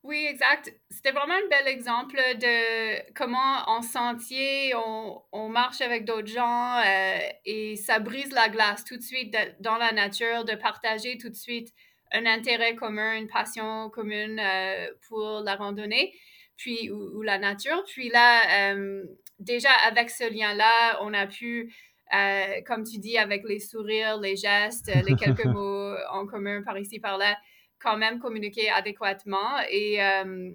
Oui, 0.04 0.26
exact. 0.30 0.74
C'était 0.90 1.12
vraiment 1.12 1.34
un 1.34 1.48
bel 1.50 1.68
exemple 1.68 2.16
de 2.16 3.14
comment 3.14 3.68
en 3.68 3.82
sentier, 3.82 4.74
on, 4.76 5.22
on 5.34 5.50
marche 5.50 5.82
avec 5.82 6.06
d'autres 6.06 6.28
gens 6.30 6.78
euh, 6.80 7.20
et 7.46 7.76
ça 7.76 8.00
brise 8.00 8.32
la 8.32 8.48
glace 8.48 8.86
tout 8.86 8.96
de 8.96 9.02
suite 9.02 9.34
de- 9.34 9.62
dans 9.62 9.76
la 9.76 9.92
nature, 9.92 10.46
de 10.46 10.56
partager 10.56 11.18
tout 11.18 11.28
de 11.30 11.36
suite 11.36 11.74
un 12.14 12.26
intérêt 12.26 12.76
commun, 12.76 13.18
une 13.18 13.28
passion 13.28 13.90
commune 13.90 14.40
euh, 14.40 14.88
pour 15.10 15.42
la 15.44 15.56
randonnée 15.56 16.14
puis, 16.56 16.90
ou, 16.92 17.18
ou 17.20 17.22
la 17.22 17.38
nature. 17.38 17.84
Puis 17.86 18.10
là, 18.10 18.72
euh, 18.74 19.04
déjà 19.40 19.72
avec 19.86 20.10
ce 20.10 20.32
lien-là, 20.32 21.00
on 21.04 21.14
a 21.14 21.28
pu, 21.28 21.74
euh, 22.16 22.62
comme 22.66 22.84
tu 22.86 23.00
dis, 23.00 23.18
avec 23.18 23.44
les 23.48 23.60
sourires, 23.60 24.18
les 24.18 24.38
gestes, 24.38 24.90
les 25.06 25.16
quelques 25.16 25.46
mots 25.46 25.94
en 26.12 26.26
commun 26.26 26.62
par 26.64 26.78
ici, 26.78 27.00
par 27.00 27.18
là, 27.18 27.38
quand 27.80 27.98
même 27.98 28.20
communiquer 28.20 28.70
adéquatement. 28.70 29.60
Et, 29.72 30.02
euh, 30.02 30.52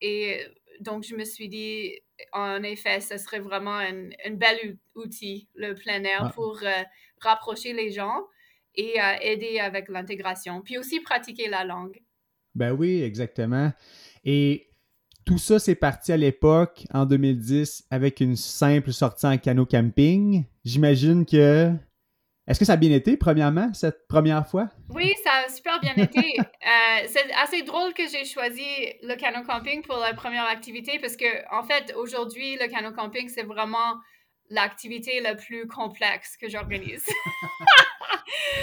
et 0.00 0.40
donc, 0.80 1.04
je 1.04 1.14
me 1.14 1.24
suis 1.24 1.48
dit, 1.48 1.92
en 2.32 2.62
effet, 2.62 3.00
ce 3.00 3.18
serait 3.18 3.40
vraiment 3.40 3.76
un, 3.76 4.08
un 4.24 4.32
bel 4.32 4.78
outil, 4.94 5.48
le 5.54 5.74
plein 5.74 6.02
air, 6.04 6.24
Ah, 6.26 6.32
pour 6.34 6.58
euh, 6.62 6.82
rapprocher 7.20 7.72
les 7.72 7.90
gens 7.90 8.26
et 8.74 9.00
euh, 9.00 9.14
aider 9.20 9.58
avec 9.58 9.88
l'intégration. 9.88 10.62
Puis 10.62 10.78
aussi 10.78 11.00
pratiquer 11.00 11.48
la 11.48 11.64
langue. 11.64 12.02
ben 12.54 12.72
oui, 12.72 13.02
exactement. 13.02 13.72
Et 14.24 14.68
tout 15.24 15.38
ça, 15.38 15.58
c'est 15.58 15.74
parti 15.74 16.12
à 16.12 16.16
l'époque, 16.16 16.84
en 16.92 17.06
2010, 17.06 17.84
avec 17.90 18.20
une 18.20 18.36
simple 18.36 18.92
sortie 18.92 19.26
en 19.26 19.38
canot 19.38 19.66
camping. 19.66 20.44
J'imagine 20.64 21.24
que... 21.26 21.72
Est-ce 22.48 22.58
que 22.58 22.64
ça 22.64 22.72
a 22.72 22.76
bien 22.76 22.90
été, 22.90 23.16
premièrement, 23.16 23.72
cette 23.72 24.08
première 24.08 24.46
fois? 24.46 24.68
Oui, 24.90 25.14
ça 25.22 25.30
a 25.44 25.48
super 25.48 25.80
bien 25.80 25.94
été. 25.96 26.36
Euh, 26.62 27.06
c'est 27.08 27.32
assez 27.32 27.62
drôle 27.62 27.92
que 27.92 28.06
j'ai 28.06 28.24
choisi 28.24 28.62
le 29.02 29.16
canot 29.16 29.44
camping 29.44 29.82
pour 29.82 29.96
la 29.96 30.14
première 30.14 30.44
activité 30.44 31.00
parce 31.00 31.16
que, 31.16 31.26
en 31.52 31.64
fait, 31.64 31.92
aujourd'hui, 31.96 32.56
le 32.56 32.68
canot 32.68 32.92
camping, 32.92 33.28
c'est 33.28 33.42
vraiment 33.42 33.96
l'activité 34.48 35.20
la 35.20 35.34
plus 35.34 35.66
complexe 35.66 36.36
que 36.36 36.48
j'organise. 36.48 37.04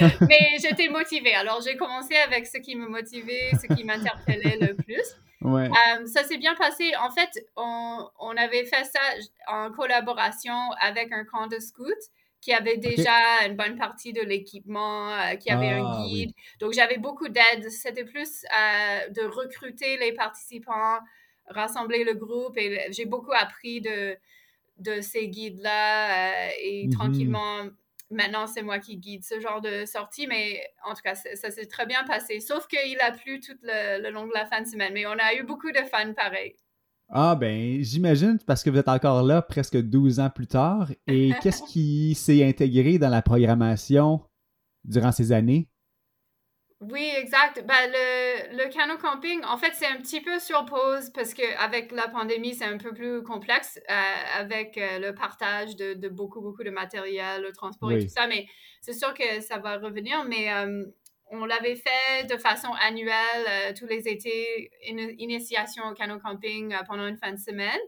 Mais 0.00 0.56
j'étais 0.62 0.88
motivée. 0.88 1.34
Alors, 1.34 1.60
j'ai 1.60 1.76
commencé 1.76 2.16
avec 2.16 2.46
ce 2.46 2.56
qui 2.56 2.74
me 2.74 2.88
motivait, 2.88 3.50
ce 3.60 3.72
qui 3.74 3.84
m'interpellait 3.84 4.56
le 4.58 4.74
plus. 4.74 5.16
Ouais. 5.42 5.68
Euh, 5.68 6.06
ça 6.06 6.24
s'est 6.24 6.38
bien 6.38 6.54
passé. 6.54 6.92
En 6.96 7.10
fait, 7.10 7.30
on, 7.56 8.08
on, 8.18 8.36
avait 8.36 8.64
fait 8.64 8.84
ça 8.84 9.00
en 9.46 9.70
collaboration 9.72 10.70
avec 10.80 11.12
un 11.12 11.24
camp 11.24 11.48
de 11.48 11.58
scouts 11.58 11.84
qui 12.40 12.52
avait 12.52 12.76
déjà 12.76 13.18
okay. 13.38 13.50
une 13.50 13.56
bonne 13.56 13.76
partie 13.76 14.12
de 14.12 14.22
l'équipement, 14.22 15.12
euh, 15.12 15.34
qui 15.36 15.50
avait 15.50 15.70
ah, 15.70 15.84
un 15.84 16.06
guide. 16.06 16.32
Oui. 16.34 16.42
Donc, 16.60 16.72
j'avais 16.72 16.98
beaucoup 16.98 17.28
d'aide. 17.28 17.70
C'était 17.70 18.04
plus 18.04 18.44
euh, 18.44 19.08
de 19.08 19.22
recruter 19.22 19.96
les 19.98 20.12
participants, 20.12 20.98
rassembler 21.46 22.04
le 22.04 22.14
groupe 22.14 22.56
et 22.56 22.86
j'ai 22.90 23.04
beaucoup 23.04 23.32
appris 23.32 23.80
de, 23.80 24.16
de 24.78 25.00
ces 25.00 25.28
guides-là 25.28 26.48
euh, 26.48 26.50
et 26.62 26.86
mm 26.86 26.90
-hmm. 26.90 26.92
tranquillement 26.92 27.70
maintenant, 28.10 28.46
c'est 28.46 28.62
moi 28.62 28.78
qui 28.78 28.96
guide 28.96 29.24
ce 29.24 29.40
genre 29.40 29.60
de 29.60 29.84
sortie, 29.86 30.26
mais 30.26 30.66
en 30.84 30.94
tout 30.94 31.02
cas, 31.02 31.14
ça 31.14 31.50
s'est 31.50 31.66
très 31.66 31.86
bien 31.86 32.02
passé. 32.04 32.40
Sauf 32.40 32.66
qu'il 32.66 33.00
a 33.00 33.12
plu 33.12 33.40
tout 33.40 33.56
le, 33.62 34.02
le, 34.02 34.10
long 34.10 34.26
de 34.26 34.32
la 34.34 34.46
fin 34.46 34.60
de 34.60 34.66
semaine, 34.66 34.92
mais 34.92 35.06
on 35.06 35.18
a 35.18 35.34
eu 35.34 35.44
beaucoup 35.44 35.70
de 35.70 35.82
fun 35.92 36.12
pareil. 36.14 36.56
Ah 37.12 37.34
ben, 37.34 37.82
j'imagine, 37.82 38.38
parce 38.46 38.62
que 38.62 38.70
vous 38.70 38.78
êtes 38.78 38.88
encore 38.88 39.24
là 39.24 39.42
presque 39.42 39.76
12 39.76 40.20
ans 40.20 40.30
plus 40.30 40.46
tard. 40.46 40.88
Et 41.08 41.32
qu'est-ce 41.42 41.62
qui 41.64 42.14
s'est 42.14 42.46
intégré 42.46 42.98
dans 42.98 43.08
la 43.08 43.20
programmation 43.20 44.22
durant 44.84 45.10
ces 45.10 45.32
années? 45.32 45.68
Oui, 46.80 47.10
exact. 47.18 47.62
Ben, 47.66 47.90
le, 47.92 48.56
le 48.56 48.72
canot 48.72 48.96
camping, 48.96 49.42
en 49.44 49.58
fait, 49.58 49.72
c'est 49.74 49.86
un 49.86 49.96
petit 49.96 50.22
peu 50.22 50.38
sur 50.38 50.64
pause 50.64 51.10
parce 51.10 51.34
qu'avec 51.34 51.92
la 51.92 52.08
pandémie, 52.08 52.54
c'est 52.54 52.64
un 52.64 52.78
peu 52.78 52.94
plus 52.94 53.22
complexe 53.22 53.78
euh, 53.90 54.38
avec 54.38 54.78
euh, 54.78 54.98
le 54.98 55.14
partage 55.14 55.76
de, 55.76 55.92
de, 55.92 56.08
beaucoup, 56.08 56.40
beaucoup 56.40 56.64
de 56.64 56.70
matériel, 56.70 57.42
le 57.42 57.52
transport 57.52 57.90
oui. 57.90 57.96
et 57.96 58.06
tout 58.06 58.12
ça. 58.12 58.26
Mais 58.28 58.46
c'est 58.80 58.94
sûr 58.94 59.12
que 59.12 59.40
ça 59.42 59.58
va 59.58 59.76
revenir. 59.76 60.24
Mais 60.24 60.50
euh, 60.54 60.86
on 61.30 61.44
l'avait 61.44 61.76
fait 61.76 62.26
de 62.28 62.36
façon 62.36 62.70
annuelle 62.80 63.46
euh, 63.48 63.72
tous 63.76 63.86
les 63.86 64.08
étés, 64.08 64.70
une 64.88 65.14
initiation 65.18 65.84
au 65.84 65.94
canot 65.94 66.18
camping 66.18 66.72
euh, 66.72 66.78
pendant 66.86 67.06
une 67.06 67.16
fin 67.16 67.32
de 67.32 67.38
semaine. 67.38 67.80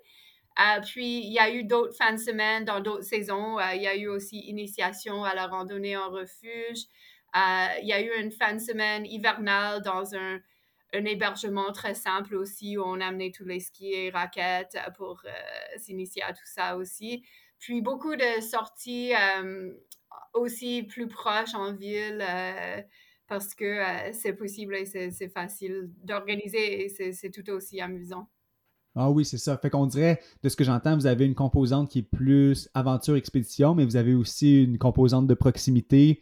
puis, 0.84 1.26
il 1.26 1.32
y 1.32 1.38
a 1.38 1.50
eu 1.50 1.64
d'autres 1.64 1.96
fins 1.96 2.12
de 2.12 2.18
semaine 2.18 2.64
dans 2.64 2.80
d'autres 2.80 3.04
saisons. 3.04 3.58
Euh, 3.58 3.74
il 3.74 3.82
y 3.82 3.88
a 3.88 3.96
eu 3.96 4.08
aussi 4.08 4.38
initiation 4.40 5.24
à 5.24 5.34
la 5.34 5.46
randonnée 5.46 5.96
en 5.96 6.10
refuge. 6.10 6.86
Euh, 7.34 7.66
il 7.80 7.88
y 7.88 7.92
a 7.92 8.00
eu 8.00 8.20
une 8.20 8.30
fin 8.30 8.54
de 8.54 8.58
semaine 8.58 9.06
hivernale 9.06 9.82
dans 9.82 10.14
un, 10.14 10.40
hébergement 10.92 11.72
très 11.72 11.94
simple 11.94 12.34
aussi 12.34 12.76
où 12.76 12.82
on 12.82 13.00
a 13.00 13.06
amené 13.06 13.32
tous 13.32 13.46
les 13.46 13.60
skis 13.60 13.94
et 13.94 14.10
raquettes 14.10 14.76
pour 14.98 15.22
euh, 15.24 15.78
s'initier 15.78 16.22
à 16.22 16.34
tout 16.34 16.44
ça 16.44 16.76
aussi. 16.76 17.24
Puis 17.58 17.80
beaucoup 17.80 18.14
de 18.14 18.42
sorties 18.42 19.14
euh, 19.14 19.72
aussi 20.34 20.82
plus 20.82 21.08
proches 21.08 21.54
en 21.54 21.72
ville 21.72 22.22
parce 23.32 23.54
que 23.54 23.78
c'est 24.12 24.34
possible 24.34 24.76
et 24.76 24.84
c'est 24.84 25.28
facile 25.30 25.88
d'organiser 26.04 26.84
et 26.84 27.12
c'est 27.12 27.30
tout 27.30 27.48
aussi 27.50 27.80
amusant. 27.80 28.28
Ah 28.94 29.10
oui, 29.10 29.24
c'est 29.24 29.38
ça. 29.38 29.56
Fait 29.56 29.70
qu'on 29.70 29.86
dirait, 29.86 30.20
de 30.42 30.50
ce 30.50 30.56
que 30.56 30.64
j'entends, 30.64 30.96
vous 30.96 31.06
avez 31.06 31.24
une 31.24 31.34
composante 31.34 31.90
qui 31.90 32.00
est 32.00 32.02
plus 32.02 32.68
aventure-expédition, 32.74 33.74
mais 33.74 33.86
vous 33.86 33.96
avez 33.96 34.12
aussi 34.12 34.64
une 34.64 34.76
composante 34.76 35.26
de 35.26 35.32
proximité 35.32 36.20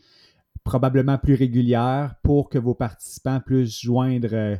probablement 0.62 1.19
plus 1.19 1.35
régulière 1.35 2.14
pour 2.23 2.49
que 2.49 2.59
vos 2.59 2.76
participants 2.76 3.40
puissent 3.45 3.81
joindre 3.81 4.33
euh, 4.33 4.57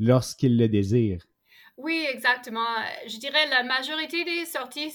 lorsqu'ils 0.00 0.58
le 0.58 0.66
désirent. 0.66 1.24
Oui, 1.76 2.04
exactement. 2.12 2.66
Je 3.06 3.18
dirais 3.18 3.46
la 3.50 3.62
majorité 3.62 4.24
des 4.24 4.46
sorties 4.46 4.90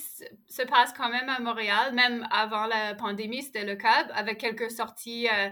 se 0.50 0.64
passent 0.64 0.94
quand 0.98 1.10
même 1.10 1.30
à 1.30 1.40
Montréal, 1.40 1.94
même 1.94 2.28
avant 2.30 2.66
la 2.66 2.94
pandémie, 2.94 3.44
c'était 3.44 3.64
le 3.64 3.78
cas, 3.78 4.08
avec 4.14 4.38
quelques 4.38 4.72
sorties 4.72 5.30
euh, 5.30 5.50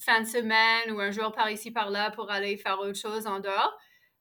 fin 0.00 0.20
de 0.20 0.26
semaine 0.26 0.92
ou 0.92 1.00
un 1.00 1.10
jour 1.10 1.32
par 1.32 1.50
ici, 1.50 1.70
par 1.70 1.90
là 1.90 2.10
pour 2.10 2.30
aller 2.30 2.56
faire 2.56 2.78
autre 2.80 2.98
chose 2.98 3.26
en 3.26 3.40
dehors. 3.40 3.76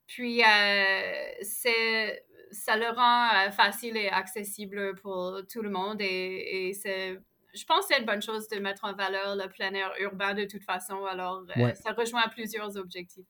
Puis, 0.07 0.41
euh, 0.41 1.11
c'est, 1.41 2.23
ça 2.51 2.77
le 2.77 2.89
rend 2.95 3.47
euh, 3.47 3.51
facile 3.51 3.97
et 3.97 4.09
accessible 4.09 4.95
pour 4.95 5.41
tout 5.51 5.61
le 5.61 5.69
monde 5.69 6.01
et, 6.01 6.67
et 6.69 6.73
c'est 6.73 7.19
je 7.57 7.65
pense 7.65 7.87
que 7.87 7.93
c'est 7.93 7.99
une 7.99 8.05
bonne 8.05 8.21
chose 8.21 8.47
de 8.49 8.59
mettre 8.59 8.85
en 8.85 8.93
valeur 8.93 9.35
le 9.35 9.49
plein 9.49 9.73
air 9.73 9.91
urbain 9.99 10.33
de 10.33 10.45
toute 10.45 10.63
façon. 10.63 11.05
Alors, 11.05 11.43
euh, 11.57 11.73
ça 11.73 11.93
rejoint 11.93 12.27
plusieurs 12.29 12.77
objectifs. 12.77 13.25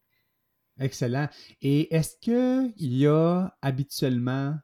Excellent. 0.79 1.27
Et 1.61 1.93
est-ce 1.95 2.17
qu'il 2.19 2.73
y 2.77 3.07
a 3.07 3.49
habituellement 3.61 4.55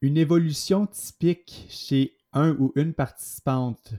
une 0.00 0.16
évolution 0.16 0.86
typique 0.86 1.66
chez 1.68 2.16
un 2.32 2.52
ou 2.52 2.72
une 2.74 2.94
participante? 2.94 3.94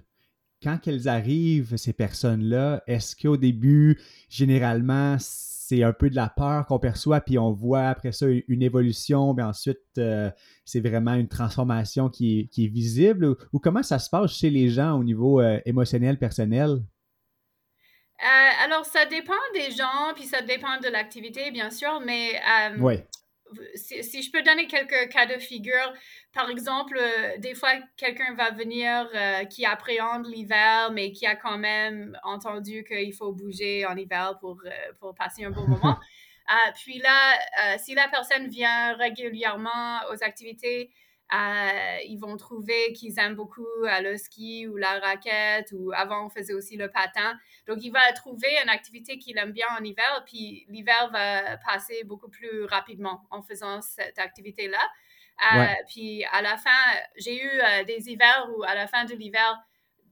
Quand 0.63 0.87
elles 0.87 1.09
arrivent, 1.09 1.75
ces 1.75 1.93
personnes-là, 1.93 2.83
est-ce 2.87 3.15
qu'au 3.15 3.35
début, 3.35 3.99
généralement, 4.29 5.17
c'est 5.19 5.83
un 5.83 5.91
peu 5.91 6.09
de 6.09 6.15
la 6.15 6.29
peur 6.29 6.65
qu'on 6.65 6.79
perçoit, 6.79 7.19
puis 7.21 7.37
on 7.37 7.51
voit 7.51 7.87
après 7.87 8.11
ça 8.11 8.27
une 8.47 8.61
évolution, 8.61 9.33
mais 9.33 9.43
ensuite, 9.43 9.81
euh, 9.97 10.29
c'est 10.65 10.79
vraiment 10.79 11.15
une 11.15 11.27
transformation 11.27 12.09
qui 12.09 12.39
est, 12.39 12.47
qui 12.47 12.65
est 12.65 12.69
visible? 12.69 13.25
Ou, 13.25 13.35
ou, 13.53 13.59
comment 13.59 13.83
ça 13.83 13.99
se 13.99 14.09
passe 14.09 14.31
chez 14.31 14.49
les 14.49 14.69
gens 14.69 14.97
au 14.97 15.03
niveau 15.03 15.41
euh, 15.41 15.59
émotionnel, 15.65 16.17
personnel? 16.17 16.69
Euh, 18.21 18.63
alors, 18.63 18.85
ça 18.85 19.05
dépend 19.05 19.33
des 19.53 19.71
gens, 19.71 20.13
puis 20.15 20.25
ça 20.25 20.41
dépend 20.41 20.79
de 20.81 20.87
l'activité, 20.87 21.51
bien 21.51 21.71
sûr, 21.71 22.01
mais 22.05 22.39
oui. 22.79 22.95
Si, 23.75 24.03
si, 24.03 24.21
je 24.21 24.31
peux 24.31 24.41
donner 24.41 24.67
quelques 24.67 25.09
cas 25.11 25.25
de 25.25 25.39
figure, 25.39 25.93
par 26.33 26.49
exemple, 26.49 26.97
euh, 26.99 27.37
des 27.37 27.55
fois, 27.55 27.71
quelqu'un 27.97 28.33
va 28.35 28.51
venir 28.51 29.09
euh, 29.13 29.45
qui 29.45 29.65
appréhende 29.65 30.27
l'hiver, 30.27 30.91
mais 30.91 31.11
qui 31.11 31.25
a 31.25 31.35
quand 31.35 31.57
même 31.57 32.17
entendu 32.23 32.83
qu'il 32.83 33.13
faut 33.13 33.31
bouger 33.31 33.85
en 33.85 33.95
hiver 33.95 34.37
pour, 34.39 34.61
euh, 34.65 34.69
pour 34.99 35.13
passer 35.15 35.43
un 35.43 35.51
bon 35.51 35.67
moment. 35.67 35.97
puis 36.83 36.99
là, 36.99 37.77
si 37.77 37.95
la 37.95 38.07
personne 38.09 38.47
vient 38.49 38.95
régulièrement 38.95 39.99
aux 40.11 40.23
activités, 40.23 40.91
euh, 41.31 41.97
ils 42.05 42.17
vont 42.17 42.37
trouver 42.37 42.93
qu'ils 42.93 43.17
aiment 43.17 43.35
beaucoup 43.35 43.65
euh, 43.83 44.01
le 44.01 44.17
ski 44.17 44.67
ou 44.67 44.77
la 44.77 44.99
raquette 44.99 45.71
ou 45.71 45.91
avant 45.93 46.27
on 46.27 46.29
faisait 46.29 46.53
aussi 46.53 46.77
le 46.77 46.91
patin. 46.91 47.39
Donc 47.65 47.79
il 47.81 47.91
va 47.91 48.11
trouver 48.13 48.49
une 48.63 48.69
activité 48.69 49.17
qu'il 49.17 49.37
aime 49.37 49.51
bien 49.51 49.65
en 49.79 49.83
hiver, 49.83 50.23
puis 50.25 50.65
l'hiver 50.67 51.09
va 51.11 51.57
passer 51.57 52.03
beaucoup 52.03 52.29
plus 52.29 52.65
rapidement 52.65 53.23
en 53.31 53.41
faisant 53.41 53.81
cette 53.81 54.19
activité-là. 54.19 54.77
Euh, 55.53 55.59
ouais. 55.59 55.77
Puis 55.87 56.23
à 56.31 56.41
la 56.43 56.57
fin, 56.57 56.69
j'ai 57.17 57.43
eu 57.43 57.61
des 57.87 58.09
hivers 58.09 58.47
où 58.55 58.63
à 58.63 58.75
la 58.75 58.85
fin 58.87 59.05
de 59.05 59.15
l'hiver, 59.15 59.59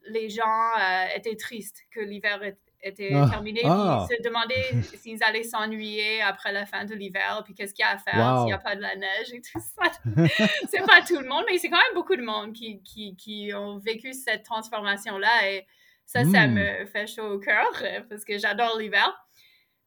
les 0.08 0.30
gens 0.30 0.72
étaient 1.14 1.36
tristes 1.36 1.84
que 1.92 2.00
l'hiver 2.00 2.42
était 2.84 3.12
Ah. 3.14 3.28
terminé, 3.30 3.62
Ah. 3.66 4.06
se 4.10 4.22
demandaient 4.24 4.72
s'ils 4.98 5.24
allaient 5.24 5.44
s'ennuyer 5.44 6.22
après 6.22 6.52
la 6.52 6.66
fin 6.66 6.86
de 6.86 6.94
l'hiver, 6.96 7.42
puis 7.46 7.54
qu'est-ce 7.54 7.74
qu'il 7.74 7.84
y 7.84 7.88
a 7.88 7.92
à 7.92 7.98
faire 7.98 8.16
Wow. 8.34 8.38
s'il 8.40 8.46
n'y 8.48 8.54
a 8.54 8.58
pas 8.58 8.76
de 8.76 8.82
la 8.82 8.96
neige 8.96 9.34
et 9.34 9.42
tout 9.42 9.60
ça. 9.60 9.92
c'est 10.70 10.86
pas 10.86 11.02
tout 11.08 11.20
le 11.20 11.28
monde, 11.28 11.44
mais 11.50 11.58
c'est 11.58 11.70
quand 11.70 11.78
même 11.78 11.96
beaucoup 11.96 12.16
de 12.16 12.22
monde 12.24 12.54
qui, 12.54 12.82
qui, 12.84 13.16
qui 13.16 13.52
ont 13.54 13.78
vécu 13.78 14.14
cette 14.14 14.44
transformation-là 14.44 15.50
et 15.50 15.66
ça, 16.06 16.24
ça 16.26 16.48
Hmm. 16.48 16.56
me 16.56 16.86
fait 16.88 17.08
chaud 17.08 17.24
au 17.36 17.40
cœur 17.40 17.68
euh, 17.84 18.02
parce 18.10 18.26
que 18.26 18.38
j'adore 18.38 18.78
l'hiver. 18.78 19.16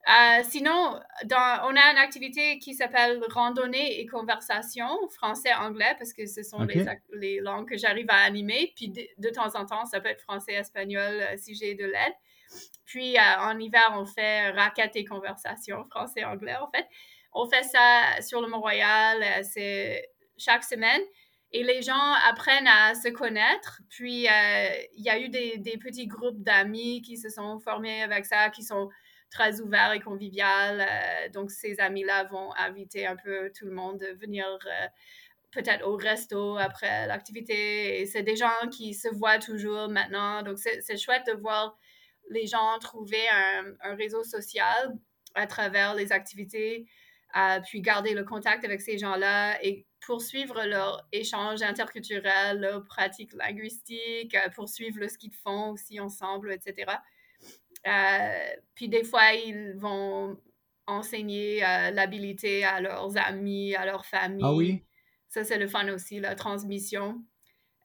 Euh, 0.07 0.43
sinon, 0.43 0.99
dans, 1.25 1.61
on 1.67 1.75
a 1.75 1.91
une 1.91 1.97
activité 1.97 2.59
qui 2.59 2.75
s'appelle 2.75 3.19
randonnée 3.29 3.99
et 3.99 4.05
conversation, 4.05 4.87
français-anglais, 5.09 5.95
parce 5.97 6.13
que 6.13 6.27
ce 6.27 6.43
sont 6.43 6.61
les, 6.63 6.85
les, 7.13 7.39
langues 7.39 7.67
que 7.67 7.75
j'arrive 7.75 8.05
à 8.09 8.17
animer. 8.23 8.71
Puis 8.75 8.89
de, 8.89 9.29
temps 9.29 9.55
en 9.55 9.65
temps, 9.65 9.85
ça 9.85 9.99
peut 9.99 10.09
être 10.09 10.21
français-espagnol 10.21 11.01
euh, 11.21 11.35
si 11.37 11.55
j'ai 11.55 11.73
de 11.73 11.85
l'aide. 11.85 12.13
Puis 12.85 13.17
euh, 13.17 13.39
en 13.39 13.59
hiver, 13.59 13.93
on 13.93 14.05
fait 14.05 14.51
raquette 14.51 14.95
et 14.95 15.05
conversation, 15.05 15.85
français-anglais 15.89 16.55
en 16.55 16.69
fait. 16.69 16.87
On 17.33 17.49
fait 17.49 17.63
ça 17.63 18.21
sur 18.21 18.41
le 18.41 18.47
Mont-Royal, 18.47 19.43
c'est 19.43 20.09
chaque 20.37 20.63
semaine. 20.63 21.01
Et 21.51 21.63
les 21.63 21.81
gens 21.81 22.13
apprennent 22.29 22.67
à 22.67 22.95
se 22.95 23.09
connaître. 23.09 23.81
Puis, 23.89 24.25
il 24.25 25.03
y 25.03 25.09
a 25.09 25.19
eu 25.19 25.27
des, 25.27 25.77
petits 25.77 26.07
groupes 26.07 26.41
d'amis 26.41 27.01
qui 27.01 27.17
se 27.17 27.29
sont 27.29 27.59
formés 27.59 28.03
avec 28.03 28.25
ça, 28.25 28.49
qui 28.49 28.63
sont 28.63 28.89
très 29.35 29.61
ouvert 29.61 29.91
et 29.91 29.99
convivial. 29.99 30.81
Euh, 30.81 31.29
donc, 31.29 31.51
ces 31.51 31.79
amis-là 31.79 32.23
vont 32.25 32.53
inviter 32.55 33.05
un 33.05 33.15
peu 33.15 33.51
tout 33.57 33.65
le 33.65 33.71
monde 33.71 34.01
à 34.03 34.13
venir 34.13 34.45
euh, 34.45 34.87
peut-être 35.51 35.85
au 35.85 35.95
resto 35.95 36.57
après 36.57 37.07
l'activité. 37.07 38.05
C'est 38.05 38.23
des 38.23 38.35
gens 38.35 38.67
qui 38.71 38.93
se 38.93 39.09
voient 39.09 39.39
toujours 39.39 39.89
maintenant. 39.89 40.41
Donc, 40.41 40.57
c'est 40.57 40.97
chouette 40.97 41.25
de 41.27 41.33
voir 41.33 41.77
les 42.29 42.47
gens 42.47 42.77
trouver 42.79 43.27
un, 43.29 43.95
réseau 43.95 44.23
social 44.23 44.97
à 45.33 45.47
travers 45.47 45.95
les 45.95 46.11
activités, 46.11 46.85
euh, 47.35 47.59
puis 47.65 47.81
garder 47.81 48.13
le 48.13 48.23
contact 48.23 48.63
avec 48.63 48.81
ces 48.81 48.97
gens-là 48.97 49.63
et 49.63 49.85
poursuivre 50.05 50.63
leur 50.65 51.07
échange 51.11 51.61
interculturel, 51.61 52.59
leur 52.59 52.85
pratique 52.85 53.33
linguistique, 53.33 54.37
poursuivre 54.55 54.99
le 54.99 55.09
ski 55.09 55.29
de 55.29 55.35
fond 55.35 55.71
aussi 55.71 55.99
ensemble, 55.99 56.53
etc. 56.53 56.93
Euh, 57.87 58.55
puis 58.73 58.87
des 58.89 59.03
fois, 59.03 59.33
ils 59.33 59.73
vont 59.77 60.37
enseigner 60.87 61.63
euh, 61.63 61.91
l'habilité 61.91 62.63
à 62.63 62.79
leurs 62.79 63.17
amis, 63.17 63.75
à 63.75 63.85
leur 63.85 64.05
famille. 64.05 64.43
Ah 64.43 64.53
oui? 64.53 64.83
Ça, 65.27 65.43
c'est 65.43 65.57
le 65.57 65.67
fun 65.67 65.91
aussi, 65.93 66.19
la 66.19 66.35
transmission. 66.35 67.21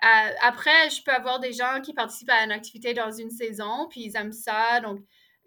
Euh, 0.02 0.32
après, 0.42 0.90
je 0.90 1.02
peux 1.02 1.12
avoir 1.12 1.40
des 1.40 1.52
gens 1.52 1.80
qui 1.82 1.92
participent 1.92 2.30
à 2.30 2.44
une 2.44 2.52
activité 2.52 2.94
dans 2.94 3.10
une 3.10 3.30
saison, 3.30 3.86
puis 3.90 4.02
ils 4.04 4.16
aiment 4.16 4.32
ça, 4.32 4.80
donc 4.80 5.00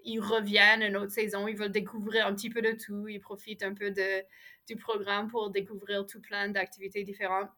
ils 0.06 0.20
reviennent 0.20 0.84
une 0.84 0.98
autre 0.98 1.12
saison, 1.12 1.48
ils 1.48 1.56
veulent 1.56 1.72
découvrir 1.72 2.28
un 2.28 2.36
petit 2.36 2.50
peu 2.50 2.62
de 2.62 2.72
tout, 2.72 3.08
ils 3.08 3.20
profitent 3.20 3.64
un 3.64 3.74
peu 3.74 3.90
de, 3.90 4.22
du 4.68 4.76
programme 4.76 5.28
pour 5.28 5.50
découvrir 5.50 6.06
tout 6.06 6.22
plein 6.22 6.50
d'activités 6.50 7.04
différentes. 7.04 7.50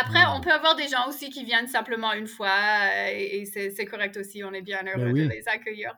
Après, 0.00 0.20
on 0.34 0.40
peut 0.40 0.52
avoir 0.52 0.76
des 0.76 0.88
gens 0.88 1.08
aussi 1.08 1.30
qui 1.30 1.44
viennent 1.44 1.66
simplement 1.66 2.12
une 2.12 2.26
fois 2.26 2.48
euh, 2.48 3.08
et, 3.12 3.44
c'est 3.44 3.84
correct 3.84 4.16
aussi. 4.16 4.42
On 4.42 4.52
est 4.52 4.62
bien 4.62 4.82
ben 4.82 4.98
heureux 4.98 5.12
de 5.12 5.28
les 5.28 5.46
accueillir. 5.46 5.94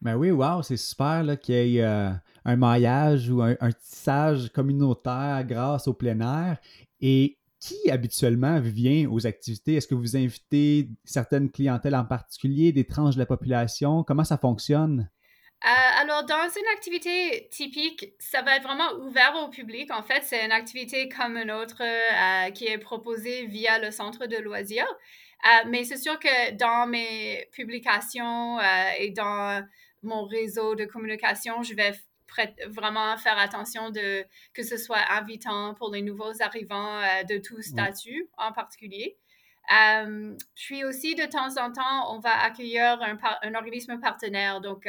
Ben 0.00 0.16
oui, 0.16 0.30
wow, 0.30 0.62
c'est 0.62 0.76
super 0.76 1.22
qu'il 1.40 1.54
y 1.54 1.78
ait 1.78 1.84
euh, 1.84 2.10
un 2.44 2.56
maillage 2.56 3.30
ou 3.30 3.42
un, 3.42 3.56
tissage 3.72 4.50
communautaire 4.50 5.44
grâce 5.46 5.86
au 5.86 5.94
plein 5.94 6.20
air. 6.20 6.58
Et 7.00 7.38
qui 7.64 7.90
habituellement 7.90 8.60
vient 8.60 9.08
aux 9.10 9.26
activités? 9.26 9.76
Est-ce 9.76 9.88
que 9.88 9.94
vous 9.94 10.16
invitez 10.16 10.90
certaines 11.04 11.50
clientèles 11.50 11.94
en 11.94 12.04
particulier, 12.04 12.72
des 12.72 12.86
tranches 12.86 13.14
de 13.14 13.20
la 13.20 13.26
population? 13.26 14.04
Comment 14.04 14.24
ça 14.24 14.36
fonctionne? 14.36 15.08
Euh, 15.64 16.00
alors, 16.02 16.26
dans 16.26 16.46
une 16.54 16.76
activité 16.76 17.48
typique, 17.50 18.12
ça 18.18 18.42
va 18.42 18.56
être 18.56 18.64
vraiment 18.64 18.92
ouvert 19.06 19.34
au 19.42 19.48
public. 19.48 19.90
En 19.92 20.02
fait, 20.02 20.22
c'est 20.24 20.44
une 20.44 20.52
activité 20.52 21.08
comme 21.08 21.38
une 21.38 21.50
autre 21.50 21.80
euh, 21.80 22.50
qui 22.50 22.66
est 22.66 22.76
proposée 22.76 23.46
via 23.46 23.78
le 23.78 23.90
centre 23.90 24.26
de 24.26 24.36
loisirs. 24.36 24.84
Euh, 24.84 25.68
mais 25.68 25.84
c'est 25.84 25.96
sûr 25.96 26.18
que 26.18 26.52
dans 26.56 26.86
mes 26.86 27.48
publications 27.52 28.58
et 28.98 29.10
dans 29.10 29.62
mon 30.02 30.24
réseau 30.24 30.74
de 30.74 30.84
communication, 30.84 31.62
je 31.62 31.74
vais 31.74 31.94
vraiment 32.68 33.16
faire 33.16 33.38
attention 33.38 33.90
de 33.90 34.24
que 34.52 34.62
ce 34.62 34.76
soit 34.76 35.00
invitant 35.10 35.74
pour 35.74 35.92
les 35.92 36.02
nouveaux 36.02 36.40
arrivants 36.40 37.00
de 37.28 37.38
tout 37.38 37.62
statut 37.62 38.28
en 38.38 38.52
particulier. 38.52 39.16
puis 40.54 40.84
aussi, 40.84 41.14
de 41.14 41.24
temps 41.24 41.56
en 41.62 41.72
temps, 41.72 42.14
on 42.14 42.18
va 42.20 42.42
accueillir 42.42 43.00
un, 43.02 43.18
un 43.42 43.54
organisme 43.54 43.98
partenaire. 44.00 44.60
Donc, 44.60 44.86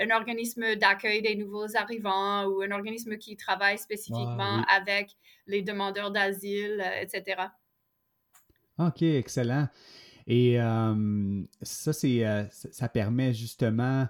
un 0.00 0.10
organisme 0.10 0.76
d'accueil 0.76 1.22
des 1.22 1.34
nouveaux 1.34 1.76
arrivants 1.76 2.44
ou 2.46 2.62
un 2.62 2.70
organisme 2.70 3.16
qui 3.16 3.36
travaille 3.36 3.78
spécifiquement 3.78 4.62
avec 4.68 5.16
les 5.46 5.62
demandeurs 5.62 6.10
d'asile, 6.10 6.82
euh, 6.84 7.02
etc. 7.02 7.42
OK, 8.78 9.02
excellent. 9.02 9.68
Et 10.26 10.60
euh, 10.60 11.42
ça, 11.62 11.92
c'est, 11.92 12.26
euh, 12.26 12.44
ça 12.50 12.88
permet 12.88 13.32
justement 13.32 14.06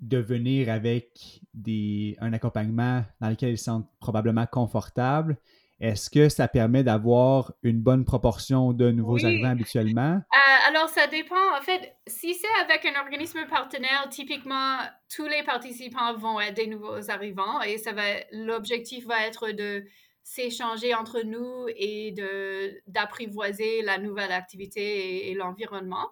de 0.00 0.18
venir 0.18 0.70
avec 0.70 1.40
des, 1.54 2.16
un 2.20 2.32
accompagnement 2.32 3.04
dans 3.20 3.30
lequel 3.30 3.50
ils 3.50 3.58
se 3.58 3.64
sentent 3.64 3.88
probablement 4.00 4.46
confortables 4.46 5.36
est-ce 5.80 6.08
que 6.08 6.28
ça 6.28 6.46
permet 6.48 6.84
d'avoir 6.84 7.52
une 7.62 7.80
bonne 7.80 8.04
proportion 8.04 8.72
de 8.72 8.90
nouveaux 8.90 9.24
arrivants 9.24 9.50
habituellement? 9.50 10.20
Euh, 10.34 10.68
alors, 10.68 10.88
ça 10.88 11.06
dépend. 11.06 11.56
En 11.56 11.62
fait, 11.62 11.96
si 12.06 12.34
c'est 12.34 12.62
avec 12.62 12.84
un 12.84 13.00
organisme 13.00 13.46
partenaire, 13.48 14.08
typiquement, 14.10 14.78
tous 15.14 15.26
les 15.26 15.42
participants 15.42 16.14
vont 16.16 16.40
être 16.40 16.54
des 16.54 16.66
nouveaux 16.66 17.10
arrivants 17.10 17.62
et 17.62 17.78
ça 17.78 17.92
va, 17.92 18.02
l'objectif 18.32 19.06
va 19.06 19.26
être 19.26 19.50
de 19.52 19.84
s'échanger 20.22 20.94
entre 20.94 21.22
nous 21.22 21.66
et 21.76 22.12
de, 22.12 22.80
d'apprivoiser 22.86 23.82
la 23.82 23.98
nouvelle 23.98 24.32
activité 24.32 25.30
et, 25.30 25.34
l'environnement. 25.34 26.10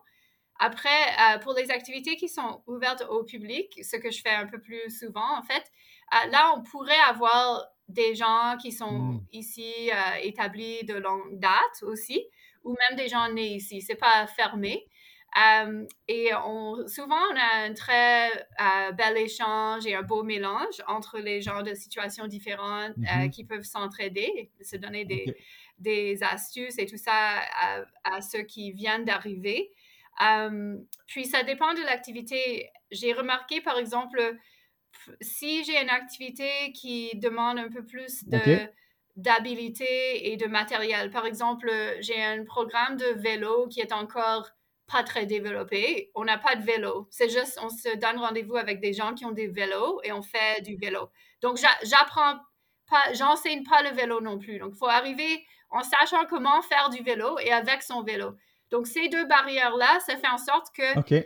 Après, 0.64 0.88
euh, 0.88 1.38
pour 1.38 1.54
les 1.54 1.72
activités 1.72 2.14
qui 2.14 2.28
sont 2.28 2.62
ouvertes 2.68 3.04
au 3.10 3.24
public, 3.24 3.80
ce 3.82 3.96
que 3.96 4.12
je 4.12 4.22
fais 4.22 4.30
un 4.30 4.46
peu 4.46 4.60
plus 4.60 4.96
souvent, 4.96 5.36
en 5.36 5.42
fait, 5.42 5.64
euh, 6.14 6.30
là, 6.30 6.54
on 6.56 6.62
pourrait 6.62 7.02
avoir 7.08 7.66
des 7.88 8.14
gens 8.14 8.56
qui 8.62 8.70
sont 8.70 8.92
mmh. 8.92 9.26
ici 9.32 9.90
euh, 9.90 10.18
établis 10.22 10.84
de 10.84 10.94
longue 10.94 11.40
date 11.40 11.82
aussi, 11.82 12.24
ou 12.62 12.76
même 12.88 12.96
des 12.96 13.08
gens 13.08 13.28
nés 13.32 13.56
ici. 13.56 13.82
C'est 13.82 13.96
pas 13.96 14.28
fermé. 14.28 14.86
Et 16.06 16.30
on, 16.44 16.86
souvent, 16.86 17.20
on 17.32 17.36
a 17.36 17.64
un 17.64 17.72
très 17.72 18.30
bel 18.92 19.16
échange 19.16 19.84
et 19.86 19.94
un 19.94 20.02
beau 20.02 20.22
mélange 20.22 20.80
entre 20.86 21.18
les 21.18 21.40
gens 21.40 21.62
de 21.62 21.74
situations 21.74 22.26
différentes 22.26 22.96
mmh 22.98 23.30
qui 23.30 23.44
peuvent 23.44 23.64
s'entraider, 23.64 24.50
se 24.60 24.76
donner 24.76 25.06
des, 25.06 25.34
des, 25.78 26.22
astuces 26.22 26.78
et 26.78 26.84
tout 26.84 26.98
ça 26.98 27.14
à, 27.14 27.84
à 28.04 28.20
ceux 28.20 28.42
qui 28.42 28.72
viennent 28.72 29.06
d'arriver. 29.06 29.72
Puis, 31.06 31.26
ça 31.26 31.42
dépend 31.42 31.74
de 31.74 31.80
l'activité. 31.80 32.70
J'ai 32.90 33.12
remarqué, 33.12 33.60
par 33.60 33.78
exemple, 33.78 34.36
si 35.20 35.64
j'ai 35.64 35.80
une 35.80 35.90
activité 35.90 36.72
qui 36.72 37.10
demande 37.16 37.58
un 37.58 37.68
peu 37.68 37.84
plus 37.84 38.24
de, 38.24 38.68
d'habilité 39.16 40.32
et 40.32 40.36
de 40.36 40.46
matériel, 40.46 41.10
par 41.10 41.26
exemple, 41.26 41.70
j'ai 42.00 42.22
un 42.22 42.44
programme 42.44 42.96
de 42.96 43.06
vélo 43.20 43.66
qui 43.68 43.80
est 43.80 43.92
encore 43.92 44.48
pas 44.90 45.02
très 45.02 45.26
développé. 45.26 46.10
On 46.14 46.24
n'a 46.24 46.38
pas 46.38 46.56
de 46.56 46.62
vélo. 46.62 47.08
C'est 47.10 47.28
juste, 47.28 47.58
on 47.62 47.68
se 47.68 47.96
donne 47.96 48.18
rendez-vous 48.18 48.56
avec 48.56 48.80
des 48.80 48.92
gens 48.92 49.14
qui 49.14 49.24
ont 49.24 49.32
des 49.32 49.48
vélos 49.48 50.00
et 50.04 50.12
on 50.12 50.22
fait 50.22 50.60
du 50.62 50.76
vélo. 50.76 51.08
Donc, 51.40 51.58
j'apprends 51.82 52.36
pas, 52.88 53.12
j'enseigne 53.12 53.64
pas 53.64 53.82
le 53.82 53.90
vélo 53.90 54.20
non 54.20 54.38
plus. 54.38 54.58
Donc, 54.58 54.72
il 54.74 54.78
faut 54.78 54.88
arriver 54.88 55.44
en 55.70 55.82
sachant 55.82 56.26
comment 56.26 56.60
faire 56.62 56.90
du 56.90 57.02
vélo 57.02 57.38
et 57.38 57.52
avec 57.52 57.82
son 57.82 58.02
vélo. 58.02 58.32
Donc, 58.72 58.86
ces 58.86 59.08
deux 59.08 59.26
barrières-là, 59.26 60.00
ça 60.00 60.16
fait 60.16 60.28
en 60.28 60.38
sorte 60.38 60.68
que 60.74 60.82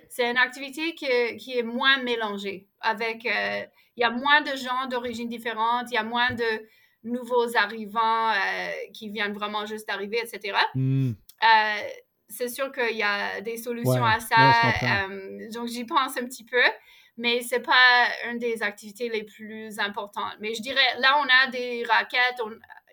c'est 0.09 0.29
une 0.29 0.37
activité 0.37 0.97
qui, 0.97 1.07
est 1.07 1.63
moins 1.63 2.03
mélangée. 2.03 2.67
Avec, 2.81 3.25
euh, 3.25 3.63
il 3.97 4.01
y 4.01 4.05
a 4.05 4.11
moins 4.11 4.41
de 4.41 4.57
gens 4.57 4.87
d'origine 4.91 5.29
différente, 5.29 5.87
il 5.93 5.95
y 5.95 5.97
a 5.97 6.03
moins 6.03 6.33
de 6.33 6.67
nouveaux 7.05 7.57
arrivants 7.57 8.31
euh, 8.31 8.71
qui 8.93 9.11
viennent 9.11 9.33
vraiment 9.33 9.65
juste 9.65 9.87
d'arriver, 9.87 10.21
etc. 10.21 10.59
Hmm. 10.75 11.13
Euh, 11.13 11.89
c'est 12.29 12.49
sûr 12.49 12.73
qu'il 12.73 12.97
y 12.97 13.05
a 13.05 13.41
des 13.41 13.57
solutions 13.57 14.05
à 14.05 14.19
ça. 14.19 15.07
donc, 15.55 15.69
j'y 15.69 15.85
pense 15.85 16.19
un 16.19 16.25
petit 16.25 16.45
peu, 16.45 16.65
mais 17.17 17.43
c'est 17.43 17.61
pas 17.61 18.09
une 18.29 18.39
des 18.39 18.65
activités 18.65 19.09
les 19.09 19.23
plus 19.23 19.79
importantes. 19.79 20.37
Mais 20.41 20.53
je 20.53 20.63
dirais, 20.63 20.99
là, 20.99 21.23
on 21.23 21.29
a 21.45 21.51
des 21.53 21.85
raquettes 21.89 22.43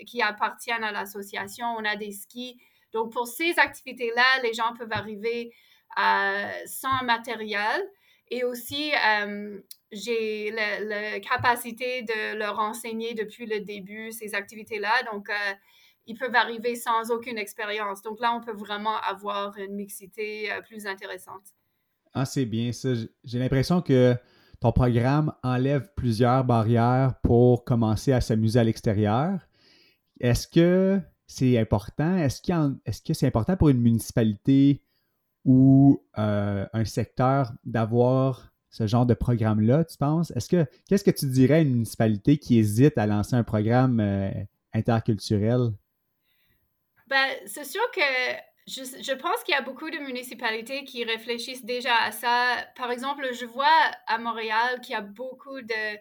qui 0.06 0.22
appartiennent 0.22 0.84
à 0.84 0.92
l'association, 0.92 1.66
on 1.76 1.84
a 1.86 1.96
des 1.96 2.12
skis 2.12 2.60
donc, 2.94 3.12
pour 3.12 3.28
ces 3.28 3.58
activités-là, 3.58 4.42
les 4.44 4.54
gens 4.54 4.74
peuvent 4.78 4.92
arriver 4.92 5.52
euh, 6.00 6.52
sans 6.66 7.04
matériel. 7.04 7.82
Et 8.30 8.44
aussi, 8.44 8.92
euh, 8.94 9.60
j'ai 9.92 10.52
la, 10.52 11.20
capacité 11.20 12.04
de 12.04 12.38
leur 12.38 12.60
enseigner 12.60 13.14
depuis 13.14 13.46
le 13.46 13.60
début 13.60 14.12
ces 14.12 14.34
activités-là. 14.36 14.92
Donc, 15.12 15.30
euh, 15.30 15.54
ils 16.06 16.18
peuvent 16.18 16.36
arriver 16.36 16.76
sans 16.76 17.12
aucune 17.12 17.38
expérience. 17.38 18.02
Donc 18.02 18.20
là, 18.20 18.34
on 18.36 18.42
peut 18.42 18.56
vraiment 18.56 18.98
avoir 19.02 19.58
une 19.58 19.76
mixité 19.76 20.50
plus 20.68 20.86
intéressante. 20.86 21.44
Ah, 22.14 22.26
c'est 22.26 22.46
bien 22.46 22.72
ça. 22.72 22.90
J'ai 23.24 23.40
l'impression 23.40 23.82
que 23.82 24.16
ton 24.60 24.72
programme 24.72 25.34
enlève 25.44 25.90
plusieurs 25.96 26.44
barrières 26.44 27.14
pour 27.24 27.64
commencer 27.64 28.12
à 28.12 28.22
s'amuser 28.22 28.60
à 28.60 28.64
l'extérieur. 28.64 29.40
Est-ce 30.20 30.48
que 30.48 31.02
c'est 31.28 31.58
important? 31.58 32.18
Est-ce, 32.18 32.42
est 32.86 33.06
que 33.06 33.14
c'est 33.14 33.28
important 33.28 33.58
pour 33.58 33.70
une 33.70 33.82
municipalité 33.82 34.82
ou 35.46 36.04
euh, 36.18 36.66
un 36.72 36.86
secteur 36.86 37.52
d'avoir 37.66 38.52
ce 38.70 38.88
genre 38.88 39.06
de 39.06 39.14
programme-là, 39.14 39.86
tu 39.86 39.98
penses? 39.98 40.32
Est-ce 40.32 40.50
que 40.50 40.66
qu'est-ce 40.88 41.04
que 41.04 41.12
tu 41.12 41.28
dirais 41.28 41.56
à 41.56 41.60
une 41.60 41.72
municipalité 41.72 42.38
qui 42.38 42.58
hésite 42.58 42.98
à 42.98 43.06
lancer 43.06 43.36
un 43.36 43.44
programme 43.44 44.00
euh, 44.00 44.32
interculturel? 44.74 45.72
Ben, 47.08 47.28
c'est 47.46 47.66
sûr 47.66 47.84
que 47.94 48.02
je, 48.66 48.82
je 48.82 49.14
pense 49.14 49.44
qu'il 49.44 49.54
y 49.54 49.58
a 49.58 49.62
beaucoup 49.62 49.90
de 49.90 49.98
municipalités 49.98 50.86
qui 50.86 51.04
réfléchissent 51.04 51.66
déjà 51.66 51.96
à 52.04 52.12
ça. 52.12 52.56
Par 52.76 52.92
exemple, 52.92 53.28
je 53.34 53.46
vois 53.46 53.68
à 54.08 54.18
Montréal 54.18 54.80
qu'il 54.82 54.94
y 54.94 54.98
a 54.98 55.02
beaucoup 55.02 55.62
de, 55.62 55.98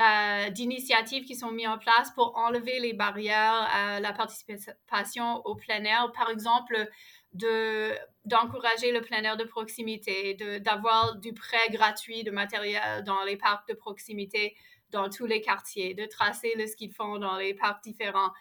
euh, 0.00 0.48
d'initiatives 0.48 1.24
qui 1.26 1.36
sont 1.36 1.50
mises 1.50 1.68
en 1.68 1.76
place 1.76 2.10
pour 2.12 2.34
enlever 2.38 2.80
les 2.80 2.94
barrières 2.94 3.68
à 3.70 4.00
la 4.00 4.14
participation 4.14 5.42
au 5.44 5.54
plein 5.54 5.84
air. 5.84 6.10
Par 6.12 6.30
exemple, 6.30 6.88
de, 7.34 7.92
d'encourager 8.24 8.90
le 8.90 9.02
plein 9.02 9.22
air 9.22 9.36
de 9.36 9.44
proximité, 9.44 10.32
de, 10.32 10.56
d'avoir 10.56 11.16
du 11.16 11.34
prêt 11.34 11.68
gratuit 11.70 12.24
de 12.24 12.30
matériel 12.30 13.04
dans 13.04 13.22
les 13.24 13.36
parcs 13.36 13.68
de 13.68 13.74
proximité, 13.74 14.56
dans 14.92 15.10
tous 15.10 15.26
les 15.26 15.42
quartiers, 15.42 15.92
de 15.92 16.06
tracer 16.06 16.54
le 16.56 16.66
ski 16.66 16.88
de 16.88 16.94
fond 16.94 17.18
dans 17.18 17.36
les 17.36 17.52
parcs 17.52 17.84
différents. 17.84 18.32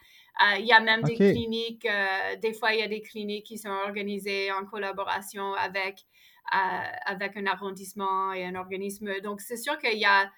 Euh, 0.41 0.57
il 0.57 0.65
y 0.65 0.71
a 0.71 0.79
même 0.79 1.01
des 1.01 1.15
cliniques, 1.15 1.85
euh, 1.85 2.37
des 2.37 2.53
fois 2.53 2.73
il 2.73 2.79
y 2.79 2.83
a 2.83 2.87
des 2.87 3.01
cliniques 3.01 3.45
qui 3.45 3.57
sont 3.57 3.69
organisées 3.69 4.53
en 4.53 4.65
collaboration 4.65 5.53
avec, 5.55 6.05
avec 6.49 7.35
un 7.35 7.45
arrondissement 7.45 8.31
et 8.31 8.45
un 8.45 8.55
organisme. 8.55 9.19
Donc 9.19 9.41
c'est 9.41 9.57
sûr 9.57 9.77
qu'il 9.77 9.99
y 9.99 10.05
a, 10.05 10.31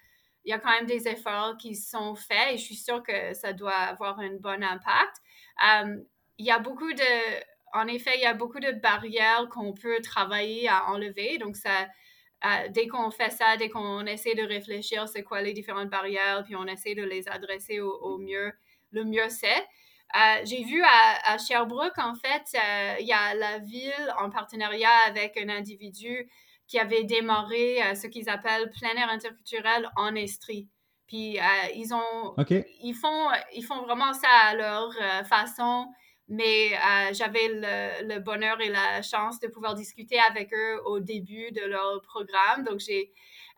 il 0.44 0.50
y 0.50 0.52
a 0.52 0.58
quand 0.58 0.70
même 0.70 0.86
des 0.86 1.08
efforts 1.08 1.56
qui 1.56 1.74
sont 1.74 2.14
faits 2.14 2.52
et 2.52 2.58
je 2.58 2.62
suis 2.62 2.76
sûre 2.76 3.02
que 3.02 3.32
ça 3.34 3.52
doit 3.52 3.72
avoir 3.72 4.18
un 4.20 4.36
bon 4.36 4.62
impact. 4.62 5.16
il 6.38 6.46
y 6.46 6.50
a 6.50 6.58
beaucoup 6.58 6.92
de, 6.92 7.42
en 7.74 7.88
effet, 7.88 8.12
il 8.16 8.22
y 8.22 8.26
a 8.26 8.34
beaucoup 8.34 8.60
de 8.60 8.70
barrières 8.70 9.48
qu'on 9.50 9.72
peut 9.72 10.00
travailler 10.00 10.68
à 10.68 10.86
enlever. 10.90 11.38
Donc, 11.38 11.56
ça, 11.56 11.88
euh, 12.44 12.68
dès 12.70 12.86
qu'on 12.86 13.10
fait 13.10 13.30
ça, 13.30 13.56
dès 13.56 13.68
qu'on 13.68 14.06
essaie 14.06 14.34
de 14.34 14.42
réfléchir 14.42 15.08
c'est 15.08 15.22
quoi 15.22 15.42
les 15.42 15.52
différentes 15.52 15.90
barrières, 15.90 16.42
puis 16.44 16.54
on 16.56 16.66
essaie 16.66 16.94
de 16.94 17.02
les 17.02 17.28
adresser 17.28 17.80
au, 17.80 18.18
mieux, 18.18 18.52
le 18.92 19.04
mieux 19.04 19.28
c'est. 19.28 19.66
Euh, 20.14 20.44
j'ai 20.44 20.62
vu 20.62 20.82
à, 20.84 21.38
Sherbrooke, 21.38 21.98
en 21.98 22.14
fait, 22.14 22.44
euh, 22.54 22.96
il 23.00 23.06
y 23.06 23.12
a 23.12 23.34
la 23.34 23.58
ville 23.58 24.14
en 24.20 24.30
partenariat 24.30 24.96
avec 25.08 25.36
un 25.36 25.48
individu 25.48 26.28
qui 26.66 26.78
avait 26.78 27.04
démarré 27.04 27.78
ce 27.94 28.06
qu'ils 28.06 28.28
appellent 28.28 28.70
plein 28.70 28.94
air 28.96 29.10
interculturel 29.10 29.88
en 29.96 30.14
Estrie. 30.14 30.68
Puis 31.06 31.38
ils 31.74 31.92
ont, 31.92 32.34
ils 32.48 32.94
font, 32.94 33.28
ils 33.54 33.64
font 33.64 33.82
vraiment 33.82 34.12
ça 34.12 34.28
à 34.28 34.54
leur 34.54 34.92
façon 35.26 35.86
mais 36.28 36.72
euh, 36.74 37.12
j'avais 37.12 37.48
le, 37.48 38.18
bonheur 38.20 38.60
et 38.60 38.70
la 38.70 39.02
chance 39.02 39.40
de 39.40 39.48
pouvoir 39.48 39.74
discuter 39.74 40.18
avec 40.18 40.52
eux 40.54 40.80
au 40.86 41.00
début 41.00 41.50
de 41.52 41.62
leur 41.62 42.00
programme. 42.02 42.64
Donc, 42.64 42.80
j'ai, 42.80 43.12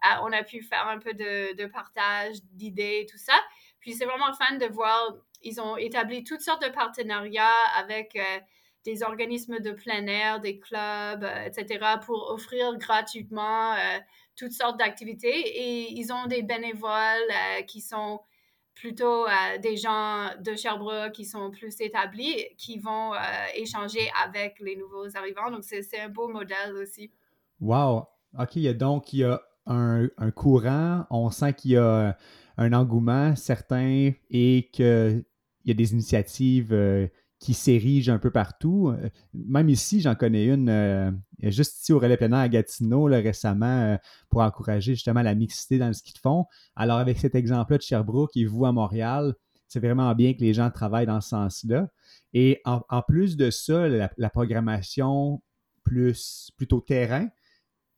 euh, 0.05 0.17
on 0.23 0.33
a 0.33 0.43
pu 0.43 0.63
faire 0.63 0.87
un 0.89 0.99
peu 0.99 1.15
de, 1.15 1.67
partage 1.67 2.37
d'idées 2.53 3.03
et 3.03 3.07
tout 3.07 3.19
ça. 3.19 3.35
Puis, 3.81 3.95
c'est 3.95 4.05
vraiment 4.05 4.33
fun 4.33 4.57
de 4.57 4.67
voir, 4.67 5.15
ils 5.43 5.61
ont 5.61 5.77
établi 5.77 6.25
toutes 6.25 6.41
sortes 6.41 6.63
de 6.63 6.73
partenariats 6.73 7.65
avec 7.77 8.17
euh, 8.17 8.41
des 8.87 9.03
organismes 9.03 9.61
de 9.61 9.73
plein 9.73 10.07
air, 10.07 10.41
des 10.41 10.59
clubs, 10.59 11.27
etc., 11.45 11.97
pour 12.07 12.31
offrir 12.31 12.79
gratuitement 12.79 13.75
toutes 14.37 14.53
sortes 14.53 14.79
d'activités. 14.79 15.29
Et 15.29 15.93
ils 15.93 16.13
ont 16.13 16.27
des 16.27 16.43
bénévoles 16.43 17.33
qui 17.67 17.83
sont 17.83 18.21
plutôt 18.77 19.27
euh, 19.27 19.59
des 19.61 19.77
gens 19.77 20.29
de 20.39 20.55
Sherbrooke 20.55 21.13
qui 21.13 21.25
sont 21.25 21.51
plus 21.51 21.81
établis, 21.81 22.45
qui 22.57 22.79
vont 22.79 23.15
euh, 23.15 23.19
échanger 23.57 24.09
avec 24.23 24.61
les 24.61 24.77
nouveaux 24.77 25.17
arrivants. 25.17 25.51
Donc, 25.51 25.65
c'est 25.65 25.99
un 25.99 26.11
beau 26.11 26.29
modèle 26.29 26.75
aussi. 26.81 27.11
Wow! 27.59 28.07
OK, 28.39 28.59
donc 28.77 29.13
il 29.15 29.21
y 29.21 29.25
a 29.25 29.41
un, 29.67 30.09
courant, 30.31 31.07
on 31.11 31.31
sent 31.31 31.55
qu'il 31.55 31.73
y 31.73 31.77
a 31.77 32.17
un 32.59 32.73
engouement 32.73 33.35
certain 33.35 34.13
et 34.31 34.69
qu'il 34.73 35.25
y 35.65 35.71
a 35.71 35.75
des 35.75 35.93
initiatives 35.93 36.73
euh, 36.73 37.09
qui 37.47 37.55
s'érigent 37.55 38.13
un 38.13 38.19
peu 38.19 38.33
partout. 38.33 38.89
Euh, 38.89 39.09
même 39.33 39.69
ici, 39.69 40.01
j'en 40.01 40.17
connais 40.17 40.47
une, 40.47 40.69
euh, 40.69 41.13
juste 41.45 41.81
ici 41.81 41.93
au 41.93 42.01
Relais 42.01 42.17
plein 42.17 42.33
à 42.33 42.49
Gatineau, 42.49 43.05
récemment, 43.05 43.67
euh, 43.67 43.97
pour 44.29 44.41
encourager 44.41 44.95
justement 44.97 45.23
la 45.23 45.37
mixité 45.37 45.79
dans 45.79 45.93
ski 45.93 46.13
de 46.13 46.19
fond. 46.19 46.47
Alors, 46.75 46.99
avec 46.99 47.19
cet 47.19 47.37
exemple-là 47.37 47.79
de 47.79 47.83
Sherbrooke 47.85 48.37
et 48.37 48.45
vous 48.47 48.67
à 48.67 48.73
Montréal, 48.73 49.33
c'est 49.69 49.79
vraiment 49.79 50.13
bien 50.17 50.35
que 50.35 50.41
les 50.41 50.55
gens 50.55 50.73
travaillent 50.73 51.07
dans 51.07 51.21
ce 51.21 51.29
sens-là. 51.29 51.89
Et 52.35 52.61
en, 52.65 53.03
plus 53.03 53.37
de 53.37 53.53
ça, 53.53 53.87
la, 53.89 54.31
programmation 54.31 55.41
plus 55.85 56.51
plutôt 56.57 56.81
terrain, 56.81 57.29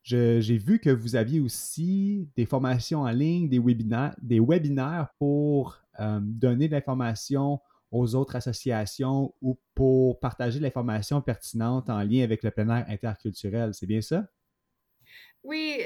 j'ai 0.02 0.58
vu 0.58 0.78
que 0.78 0.90
vous 0.90 1.16
aviez 1.16 1.40
aussi 1.40 2.28
des 2.37 2.44
formations 2.44 3.00
en 3.00 3.11
ligne, 3.11 3.48
des 3.48 3.58
webinaires, 3.58 4.14
des 4.20 4.40
webinaires 4.40 5.08
pour 5.18 5.78
donner 5.98 6.68
de 6.68 6.72
l'information 6.72 7.61
aux 7.90 8.14
autres 8.14 8.37
associations 8.37 9.35
ou 9.40 9.59
pour 9.74 10.20
partager 10.20 10.61
l'information 10.61 11.20
pertinente 11.20 11.88
en 11.88 12.03
lien 12.03 12.22
avec 12.22 12.42
le 12.42 12.51
plein 12.51 12.68
air 12.68 12.85
interculturel. 12.88 13.72
C'est 13.74 13.87
bien 13.87 14.01
ça? 14.01 14.24
Oui, 15.44 15.79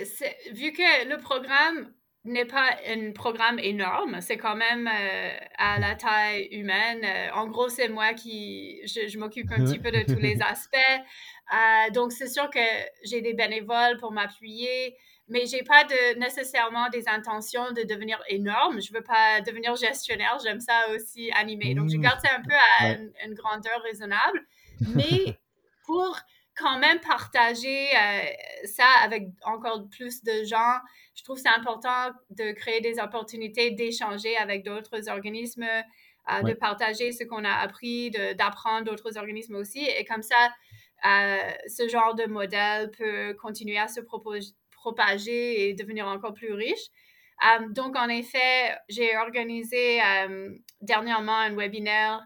vu 0.52 0.72
que 0.72 1.08
le 1.08 1.18
programme 1.18 1.92
n'est 2.24 2.44
pas 2.44 2.76
un 2.88 3.12
programme 3.12 3.58
énorme, 3.58 4.20
c'est 4.20 4.36
quand 4.36 4.54
même 4.54 4.88
euh, 4.88 5.30
à 5.58 5.78
la 5.78 5.94
taille 5.96 6.48
humaine. 6.52 7.04
Euh, 7.04 7.30
en 7.34 7.48
gros, 7.48 7.68
c'est 7.68 7.88
moi 7.88 8.14
qui, 8.14 8.80
je, 8.86 9.18
m'occupe 9.18 9.50
un 9.50 9.64
petit 9.64 9.78
peu 9.78 9.90
de 9.90 10.02
tous 10.02 10.20
les 10.20 10.40
aspects. 10.42 10.76
Euh, 11.52 11.90
donc, 11.92 12.12
c'est 12.12 12.28
sûr 12.28 12.48
que 12.50 12.60
j'ai 13.04 13.20
des 13.20 13.34
bénévoles 13.34 13.98
pour 13.98 14.12
m'appuyer 14.12 14.96
mais 15.32 15.46
j'ai 15.46 15.62
pas 15.62 15.84
de, 15.84 16.18
nécessairement 16.18 16.90
des 16.90 17.08
intentions 17.08 17.72
de 17.72 17.82
devenir 17.82 18.22
énorme. 18.28 18.82
Je 18.82 18.92
veux 18.92 19.02
pas 19.02 19.40
devenir 19.40 19.74
gestionnaire. 19.76 20.38
J'aime 20.44 20.60
ça 20.60 20.90
aussi 20.94 21.32
animer. 21.32 21.74
Donc, 21.74 21.88
je 21.88 21.96
mmh. 21.96 22.02
garde 22.02 22.20
ça 22.22 22.36
un 22.36 22.42
peu 22.42 22.54
à 22.80 23.24
une, 23.24 23.34
grandeur 23.34 23.80
raisonnable. 23.82 24.46
Mais 24.94 25.38
pour 25.86 26.18
quand 26.54 26.78
même 26.78 27.00
partager 27.00 27.88
euh, 27.96 28.20
ça 28.64 28.84
avec 29.02 29.28
encore 29.46 29.88
plus 29.88 30.22
de 30.22 30.44
gens, 30.44 30.78
je 31.14 31.24
trouve 31.24 31.38
c'est 31.38 31.48
important 31.48 32.10
de 32.28 32.52
créer 32.52 32.82
des 32.82 33.00
opportunités 33.00 33.70
d'échanger 33.70 34.36
avec 34.36 34.64
d'autres 34.64 35.08
organismes, 35.08 35.64
euh, 35.64 36.42
de 36.42 36.52
partager 36.52 37.10
ce 37.10 37.24
qu'on 37.24 37.44
a 37.44 37.54
appris, 37.54 38.10
d'apprendre 38.10 38.84
d'autres 38.84 39.16
organismes 39.16 39.54
aussi. 39.54 39.82
Et 39.82 40.04
comme 40.04 40.22
ça, 40.22 40.52
euh, 41.06 41.50
ce 41.68 41.88
genre 41.88 42.14
de 42.14 42.26
modèle 42.26 42.90
peut 42.90 43.34
continuer 43.40 43.78
à 43.78 43.88
se 43.88 44.00
proposer 44.00 44.52
propager 44.82 45.68
et 45.68 45.74
devenir 45.74 46.06
encore 46.08 46.34
plus 46.34 46.52
riche. 46.52 46.88
Euh, 47.44 47.68
donc, 47.70 47.96
en 47.96 48.08
effet, 48.08 48.76
j'ai 48.88 49.16
organisé 49.16 50.00
euh, 50.02 50.50
dernièrement 50.80 51.38
un 51.38 51.54
webinaire 51.54 52.20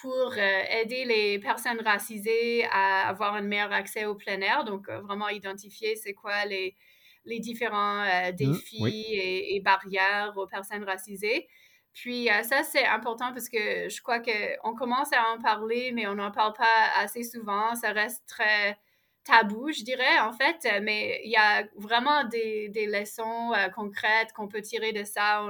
pour 0.00 0.32
euh, 0.36 0.60
aider 0.80 1.04
les 1.04 1.38
personnes 1.38 1.80
racisées 1.80 2.64
à 2.70 3.08
avoir 3.08 3.34
un 3.34 3.42
meilleur 3.42 3.72
accès 3.72 4.04
au 4.04 4.14
plein 4.14 4.40
air. 4.40 4.64
Donc, 4.64 4.88
vraiment 4.88 5.28
identifier 5.28 5.96
c'est 5.96 6.14
quoi 6.14 6.44
les, 6.44 6.76
les 7.24 7.40
différents 7.40 8.04
mmh, 8.04 8.32
défis 8.32 9.14
et, 9.14 9.60
barrières 9.64 10.32
aux 10.36 10.46
personnes 10.46 10.84
racisées. 10.84 11.46
Puis 11.94 12.28
ça, 12.42 12.64
c'est 12.64 12.86
important 12.86 13.32
parce 13.32 13.48
que 13.48 13.88
je 13.88 14.02
crois 14.02 14.18
qu'on 14.18 14.74
commence 14.74 15.12
à 15.12 15.22
en 15.32 15.40
parler, 15.40 15.92
mais 15.92 16.08
on 16.08 16.16
n'en 16.16 16.32
parle 16.32 16.52
pas 16.54 16.88
assez 16.96 17.22
souvent. 17.22 17.76
Ça 17.76 17.92
reste 17.92 18.26
très 18.26 18.76
tabou, 19.24 19.72
je 19.72 19.82
dirais, 19.82 20.18
en 20.20 20.32
fait, 20.32 20.66
euh, 20.66 20.80
mais 20.82 21.20
il 21.24 21.30
y 21.30 21.36
a 21.36 21.64
vraiment 21.76 22.24
des, 22.24 22.70
leçons 22.86 23.52
euh, 23.54 23.68
concrètes 23.68 24.32
qu'on 24.34 24.48
peut 24.48 24.60
tirer 24.60 24.92
de 24.92 25.04
ça. 25.04 25.42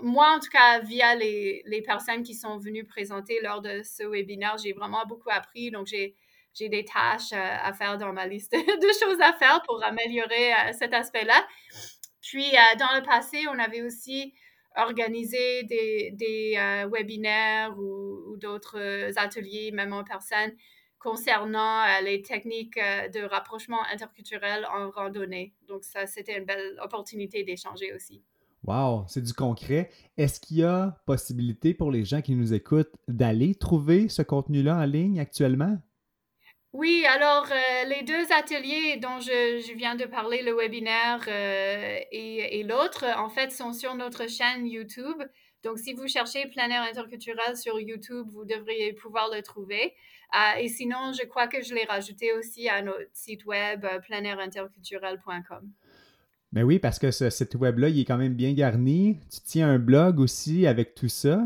Moi, 0.00 0.30
en 0.30 0.38
tout 0.38 0.50
cas, 0.50 0.80
via 0.80 1.14
les, 1.14 1.82
personnes 1.86 2.22
qui 2.22 2.34
sont 2.34 2.58
venues 2.58 2.84
présenter 2.84 3.40
lors 3.42 3.60
de 3.60 3.82
ce 3.82 4.04
webinaire, 4.04 4.56
j'ai 4.62 4.72
vraiment 4.72 5.04
beaucoup 5.06 5.30
appris. 5.30 5.70
Donc, 5.70 5.86
j'ai, 5.86 6.16
des 6.60 6.84
tâches 6.84 7.32
euh, 7.32 7.56
à 7.62 7.72
faire 7.72 7.98
dans 7.98 8.12
ma 8.12 8.26
liste 8.26 8.52
de 8.52 8.88
choses 9.00 9.20
à 9.20 9.32
faire 9.32 9.62
pour 9.62 9.80
améliorer 9.84 10.52
cet 10.72 10.92
aspect-là. 10.92 11.46
Puis, 12.20 12.50
dans 12.80 12.96
le 12.96 13.02
passé, 13.04 13.44
on 13.48 13.58
avait 13.60 13.82
aussi 13.82 14.34
organisé 14.74 15.62
des, 15.64 16.10
des 16.14 16.86
webinaires 16.92 17.76
ou 17.78 18.36
d'autres 18.38 19.16
ateliers, 19.16 19.70
même 19.72 19.92
en 19.92 20.02
personne, 20.02 20.52
concernant 20.98 21.82
euh, 21.82 22.00
les 22.02 22.22
techniques 22.22 22.76
euh, 22.76 23.08
de 23.08 23.20
rapprochement 23.20 23.82
interculturel 23.92 24.66
en 24.66 24.90
randonnée. 24.90 25.54
Donc 25.68 25.84
ça, 25.84 26.06
c'était 26.06 26.38
une 26.38 26.44
belle 26.44 26.78
opportunité 26.82 27.44
d'échanger 27.44 27.92
aussi. 27.94 28.22
Wow, 28.64 29.04
c'est 29.06 29.22
du 29.22 29.32
concret. 29.32 29.90
Est-ce 30.16 30.40
qu'il 30.40 30.58
y 30.58 30.64
a 30.64 30.96
possibilité 31.06 31.74
pour 31.74 31.92
les 31.92 32.04
gens 32.04 32.20
qui 32.20 32.34
nous 32.34 32.52
écoutent 32.52 32.92
d'aller 33.06 33.54
trouver 33.54 34.08
ce 34.08 34.22
contenu-là 34.22 34.76
en 34.76 34.84
ligne 34.84 35.20
actuellement? 35.20 35.78
Oui, 36.72 37.06
alors 37.08 37.46
euh, 37.50 37.84
les 37.88 38.02
deux 38.02 38.30
ateliers 38.32 38.98
dont 39.00 39.20
je, 39.20 39.74
viens 39.74 39.94
de 39.94 40.04
parler, 40.04 40.42
le 40.42 40.54
webinaire 40.54 41.26
et, 41.28 42.58
et 42.60 42.62
l'autre, 42.64 43.06
en 43.16 43.30
fait, 43.30 43.52
sont 43.52 43.72
sur 43.72 43.94
notre 43.94 44.28
chaîne 44.28 44.66
YouTube. 44.66 45.22
Donc, 45.64 45.78
si 45.78 45.94
vous 45.94 46.06
cherchez 46.06 46.46
plein 46.46 46.68
air 46.68 46.82
interculturel 46.82 47.56
sur 47.56 47.80
YouTube, 47.80 48.26
vous 48.30 48.44
devriez 48.44 48.92
pouvoir 48.92 49.30
le 49.32 49.42
trouver. 49.42 49.94
Euh, 50.34 50.60
et 50.60 50.68
sinon, 50.68 51.12
je 51.18 51.26
crois 51.26 51.46
que 51.48 51.62
je 51.62 51.74
l'ai 51.74 51.84
rajouté 51.84 52.32
aussi 52.32 52.68
à 52.68 52.82
notre 52.82 53.08
site 53.12 53.46
web 53.46 53.84
euh, 53.84 53.98
pleinairinterculturel.com. 54.00 55.70
Ben 56.52 56.64
oui, 56.64 56.78
parce 56.78 56.98
que 56.98 57.10
ce 57.10 57.28
site 57.28 57.54
web-là, 57.54 57.88
il 57.88 58.00
est 58.00 58.04
quand 58.04 58.16
même 58.16 58.34
bien 58.34 58.52
garni. 58.54 59.18
Tu 59.30 59.40
tiens 59.44 59.68
un 59.68 59.78
blog 59.78 60.18
aussi 60.18 60.66
avec 60.66 60.94
tout 60.94 61.08
ça. 61.08 61.42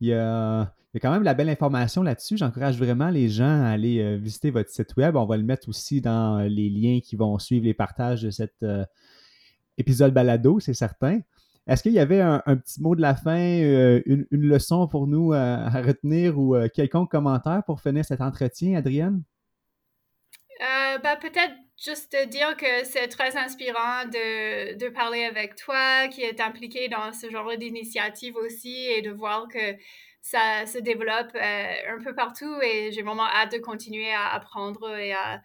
Il 0.00 0.08
y 0.08 0.14
a, 0.14 0.74
quand 1.00 1.10
même 1.10 1.20
de 1.20 1.24
la 1.24 1.34
belle 1.34 1.48
information 1.48 2.02
là-dessus. 2.02 2.36
J'encourage 2.36 2.76
vraiment 2.76 3.08
les 3.08 3.28
gens 3.28 3.62
à 3.62 3.68
aller 3.68 4.00
euh, 4.00 4.16
visiter 4.16 4.50
votre 4.50 4.68
site 4.68 4.94
web. 4.96 5.16
On 5.16 5.24
va 5.24 5.36
le 5.36 5.42
mettre 5.42 5.68
aussi 5.68 6.00
dans 6.00 6.40
les 6.40 6.68
liens 6.68 7.00
qui 7.00 7.16
vont 7.16 7.38
suivre 7.38 7.64
les 7.64 7.72
partages 7.72 8.22
de 8.22 8.30
cet 8.30 8.62
euh, 8.62 8.84
épisode 9.78 10.12
balado, 10.12 10.60
c'est 10.60 10.74
certain. 10.74 11.20
Est-ce 11.66 11.82
qu'il 11.82 11.92
y 11.92 12.00
avait 12.00 12.20
un, 12.20 12.40
petit 12.56 12.82
mot 12.82 12.96
de 12.96 13.00
la 13.00 13.14
fin, 13.14 13.38
euh, 13.38 14.02
une, 14.06 14.26
leçon 14.30 14.88
pour 14.88 15.06
nous 15.06 15.32
à 15.32 15.68
retenir 15.80 16.38
ou 16.38 16.56
quelconque 16.74 17.10
commentaire 17.10 17.62
pour 17.64 17.80
finir 17.80 18.04
cet 18.04 18.20
entretien, 18.20 18.76
Adrienne? 18.76 19.22
Ben, 21.02 21.16
peut-être 21.16 21.54
juste 21.82 22.16
dire 22.28 22.56
que 22.56 22.84
c'est 22.84 23.08
très 23.08 23.36
inspirant 23.36 24.04
de, 24.04 24.76
de, 24.76 24.88
parler 24.88 25.24
avec 25.24 25.56
toi, 25.56 26.06
qui 26.08 26.22
est 26.22 26.40
impliqué 26.40 26.88
dans 26.88 27.12
ce 27.12 27.30
genre 27.30 27.56
d'initiative 27.56 28.36
aussi, 28.36 28.86
et 28.86 29.02
de 29.02 29.10
voir 29.10 29.48
que 29.48 29.76
ça 30.20 30.64
se 30.66 30.78
développe 30.78 31.34
euh, 31.34 31.96
un 31.96 32.02
peu 32.02 32.14
partout. 32.14 32.54
Et 32.62 32.92
j'ai 32.92 33.02
vraiment 33.02 33.26
hâte 33.26 33.52
de 33.52 33.58
continuer 33.58 34.12
à 34.12 34.32
apprendre 34.32 34.96
et 34.96 35.12
à, 35.12 35.42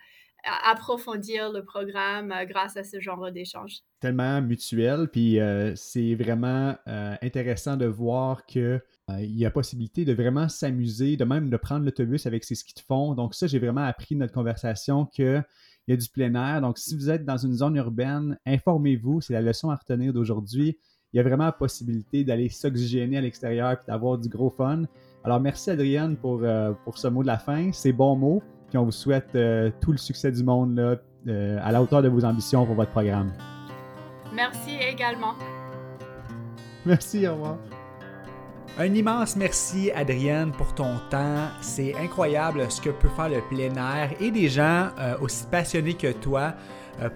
approfondir 0.70 1.52
le 1.52 1.64
programme 1.64 2.32
euh, 2.32 2.46
grâce 2.46 2.78
à 2.78 2.84
ce 2.84 3.00
genre 3.00 3.32
d'échange. 3.32 3.80
Tellement 4.00 4.42
mutuel, 4.42 5.08
puis 5.12 5.40
euh, 5.40 5.74
c'est 5.76 6.16
vraiment 6.16 6.76
intéressant 7.22 7.78
de 7.78 7.86
voir 7.86 8.46
que 8.46 8.80
il 9.20 9.38
y 9.38 9.46
a 9.46 9.52
possibilité 9.52 10.04
de 10.04 10.14
vraiment 10.14 10.50
s'amuser, 10.50 11.16
de 11.16 11.24
même 11.24 11.50
de 11.50 11.56
prendre 11.56 11.86
l'autobus 11.86 12.26
avec 12.26 12.44
ces 12.44 12.56
skis 12.56 12.74
de 12.74 12.82
fond. 12.82 13.14
Donc 13.14 13.36
ça, 13.36 13.48
j'ai 13.48 13.58
vraiment 13.58 13.86
appris 13.86 14.16
notre 14.16 14.34
conversation 14.34 15.06
que 15.06 15.42
il 15.88 15.92
y 15.92 15.94
a 15.94 15.98
du 15.98 16.10
plein 16.10 16.36
air. 16.36 16.62
Donc, 16.62 16.78
si 16.78 16.96
vous 16.96 17.10
êtes 17.10 17.26
dans 17.26 17.38
une 17.38 17.54
zone 17.54 17.78
urbaine, 17.78 18.38
informez-vous. 18.46 19.22
C'est 19.22 19.34
la 19.34 19.42
leçon 19.42 19.70
à 19.70 19.76
retenir 19.76 20.14
d'aujourd'hui. 20.14 20.78
Il 21.14 21.18
y 21.18 21.20
a 21.20 21.24
vraiment 21.24 21.52
possibilité 21.52 22.26
d'aller 22.26 22.50
s'oxygéner 22.50 23.18
à 23.18 23.22
l'extérieur 23.22 23.72
et 23.72 23.78
d'avoir 23.88 24.18
du 24.18 24.28
gros 24.28 24.50
fun. 24.50 24.84
Alors, 25.24 25.40
merci 25.40 25.70
Adrienne 25.72 26.18
pour, 26.18 26.44
euh, 26.44 26.74
pour 26.84 26.98
ce 26.98 27.08
mot 27.08 27.22
de 27.22 27.28
la 27.28 27.38
fin. 27.38 27.72
C'est 27.72 27.94
bons 27.94 28.18
mots. 28.18 28.44
Puis 28.70 28.78
on 28.78 28.84
vous 28.84 28.92
souhaite 28.92 29.30
euh, 29.36 29.72
tout 29.82 29.92
le 29.92 29.98
succès 29.98 30.32
du 30.32 30.44
monde 30.44 30.76
là, 30.76 30.96
euh, 31.28 31.60
à 31.64 31.72
la 31.72 31.82
hauteur 31.82 32.02
de 32.02 32.10
vos 32.10 32.26
ambitions 32.26 32.66
pour 32.66 32.76
votre 32.76 32.92
programme. 32.92 33.32
Merci 34.34 34.78
également. 34.92 35.34
Merci, 36.86 37.28
au 37.28 37.34
revoir. 37.34 37.58
Un 38.80 38.94
immense 38.94 39.36
merci, 39.36 39.90
Adrienne, 39.92 40.52
pour 40.52 40.76
ton 40.76 40.98
temps. 41.10 41.48
C'est 41.62 41.96
incroyable 41.96 42.70
ce 42.70 42.80
que 42.80 42.92
peut 42.92 43.10
faire 43.10 43.30
le 43.30 43.42
plein 43.50 43.74
air 43.76 44.12
et 44.20 44.30
des 44.30 44.50
gens 44.50 44.90
euh, 45.00 45.18
aussi 45.20 45.46
passionnés 45.48 45.96
que 45.96 46.12
toi 46.12 46.54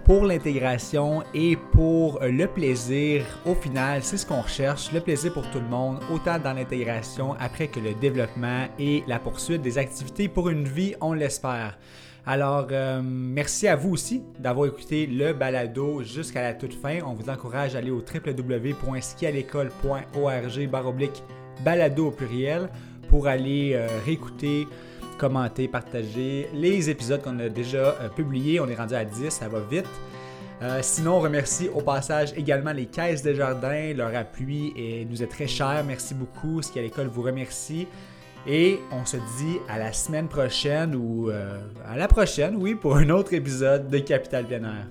pour 0.06 0.26
l'intégration 0.26 1.24
et 1.34 1.58
pour 1.72 2.22
euh, 2.22 2.30
le 2.30 2.48
plaisir. 2.48 3.26
Au 3.46 3.56
final, 3.56 4.04
c'est 4.04 4.18
ce 4.18 4.26
qu'on 4.26 4.42
recherche, 4.42 4.92
le 4.92 5.00
plaisir 5.00 5.32
pour 5.34 5.50
tout 5.50 5.60
le 5.60 5.68
monde, 5.68 6.00
autant 6.12 6.40
dans 6.40 6.52
l'intégration 6.54 7.36
après 7.40 7.68
que 7.68 7.80
le 7.80 7.94
développement 7.96 8.66
et 8.80 9.04
la 9.08 9.20
poursuite 9.20 9.62
des 9.62 9.78
activités 9.78 10.28
pour 10.28 10.50
une 10.50 10.68
vie, 10.68 10.96
on 11.02 11.14
l'espère. 11.14 11.78
Alors, 12.26 12.68
merci 13.04 13.68
à 13.68 13.76
vous 13.76 13.92
aussi 13.94 14.24
d'avoir 14.38 14.68
écouté 14.68 15.08
le 15.08 15.34
balado 15.34 16.04
jusqu'à 16.04 16.44
la 16.44 16.54
toute 16.54 16.76
fin. 16.76 17.00
On 17.04 17.14
vous 17.14 17.32
encourage 17.32 17.76
à 17.76 17.80
aller 17.80 17.90
au 17.90 18.04
www.skialécole.org 18.04 20.70
balado 21.64 22.08
au 22.08 22.12
pluriel 22.12 22.70
pour 23.10 23.28
aller 23.28 23.72
euh, 23.74 23.88
réécouter, 24.06 24.68
commenter, 25.22 25.68
partager 25.68 26.50
les 26.52 26.90
épisodes 26.90 27.22
qu'on 27.22 27.38
a 27.40 27.48
déjà 27.48 27.78
euh, 27.78 28.10
publiés. 28.10 28.60
On 28.60 28.68
est 28.68 28.76
rendu 28.76 28.96
à 28.96 29.06
10, 29.06 29.30
ça 29.30 29.48
va 29.48 29.60
vite. 29.60 29.86
Euh, 30.64 30.80
sinon, 30.82 31.18
on 31.18 31.20
remercie 31.20 31.70
au 31.70 31.82
passage 31.82 32.34
également 32.36 32.72
les 32.72 32.88
Caisses 32.88 33.22
des 33.22 33.36
Jardins. 33.36 33.94
Leur 33.94 34.16
appui 34.16 34.74
et 34.76 35.06
nous 35.06 35.22
est 35.22 35.28
très 35.28 35.46
cher. 35.46 35.84
Merci 35.86 36.16
beaucoup. 36.16 36.64
Ce 36.64 36.72
qui 36.72 36.80
à 36.80 36.82
l'école 36.82 37.06
vous 37.06 37.22
remercie. 37.22 37.88
Et 38.48 38.80
on 38.92 39.06
se 39.06 39.18
dit 39.18 39.58
à 39.70 39.78
la 39.78 39.94
semaine 39.94 40.28
prochaine 40.28 40.96
ou 40.96 41.30
à 41.88 41.96
la 41.96 42.08
prochaine, 42.08 42.56
oui, 42.56 42.74
pour 42.74 42.98
un 42.98 43.10
autre 43.12 43.36
épisode 43.36 43.88
de 43.90 44.00
Capital 44.00 44.46
Plein 44.46 44.88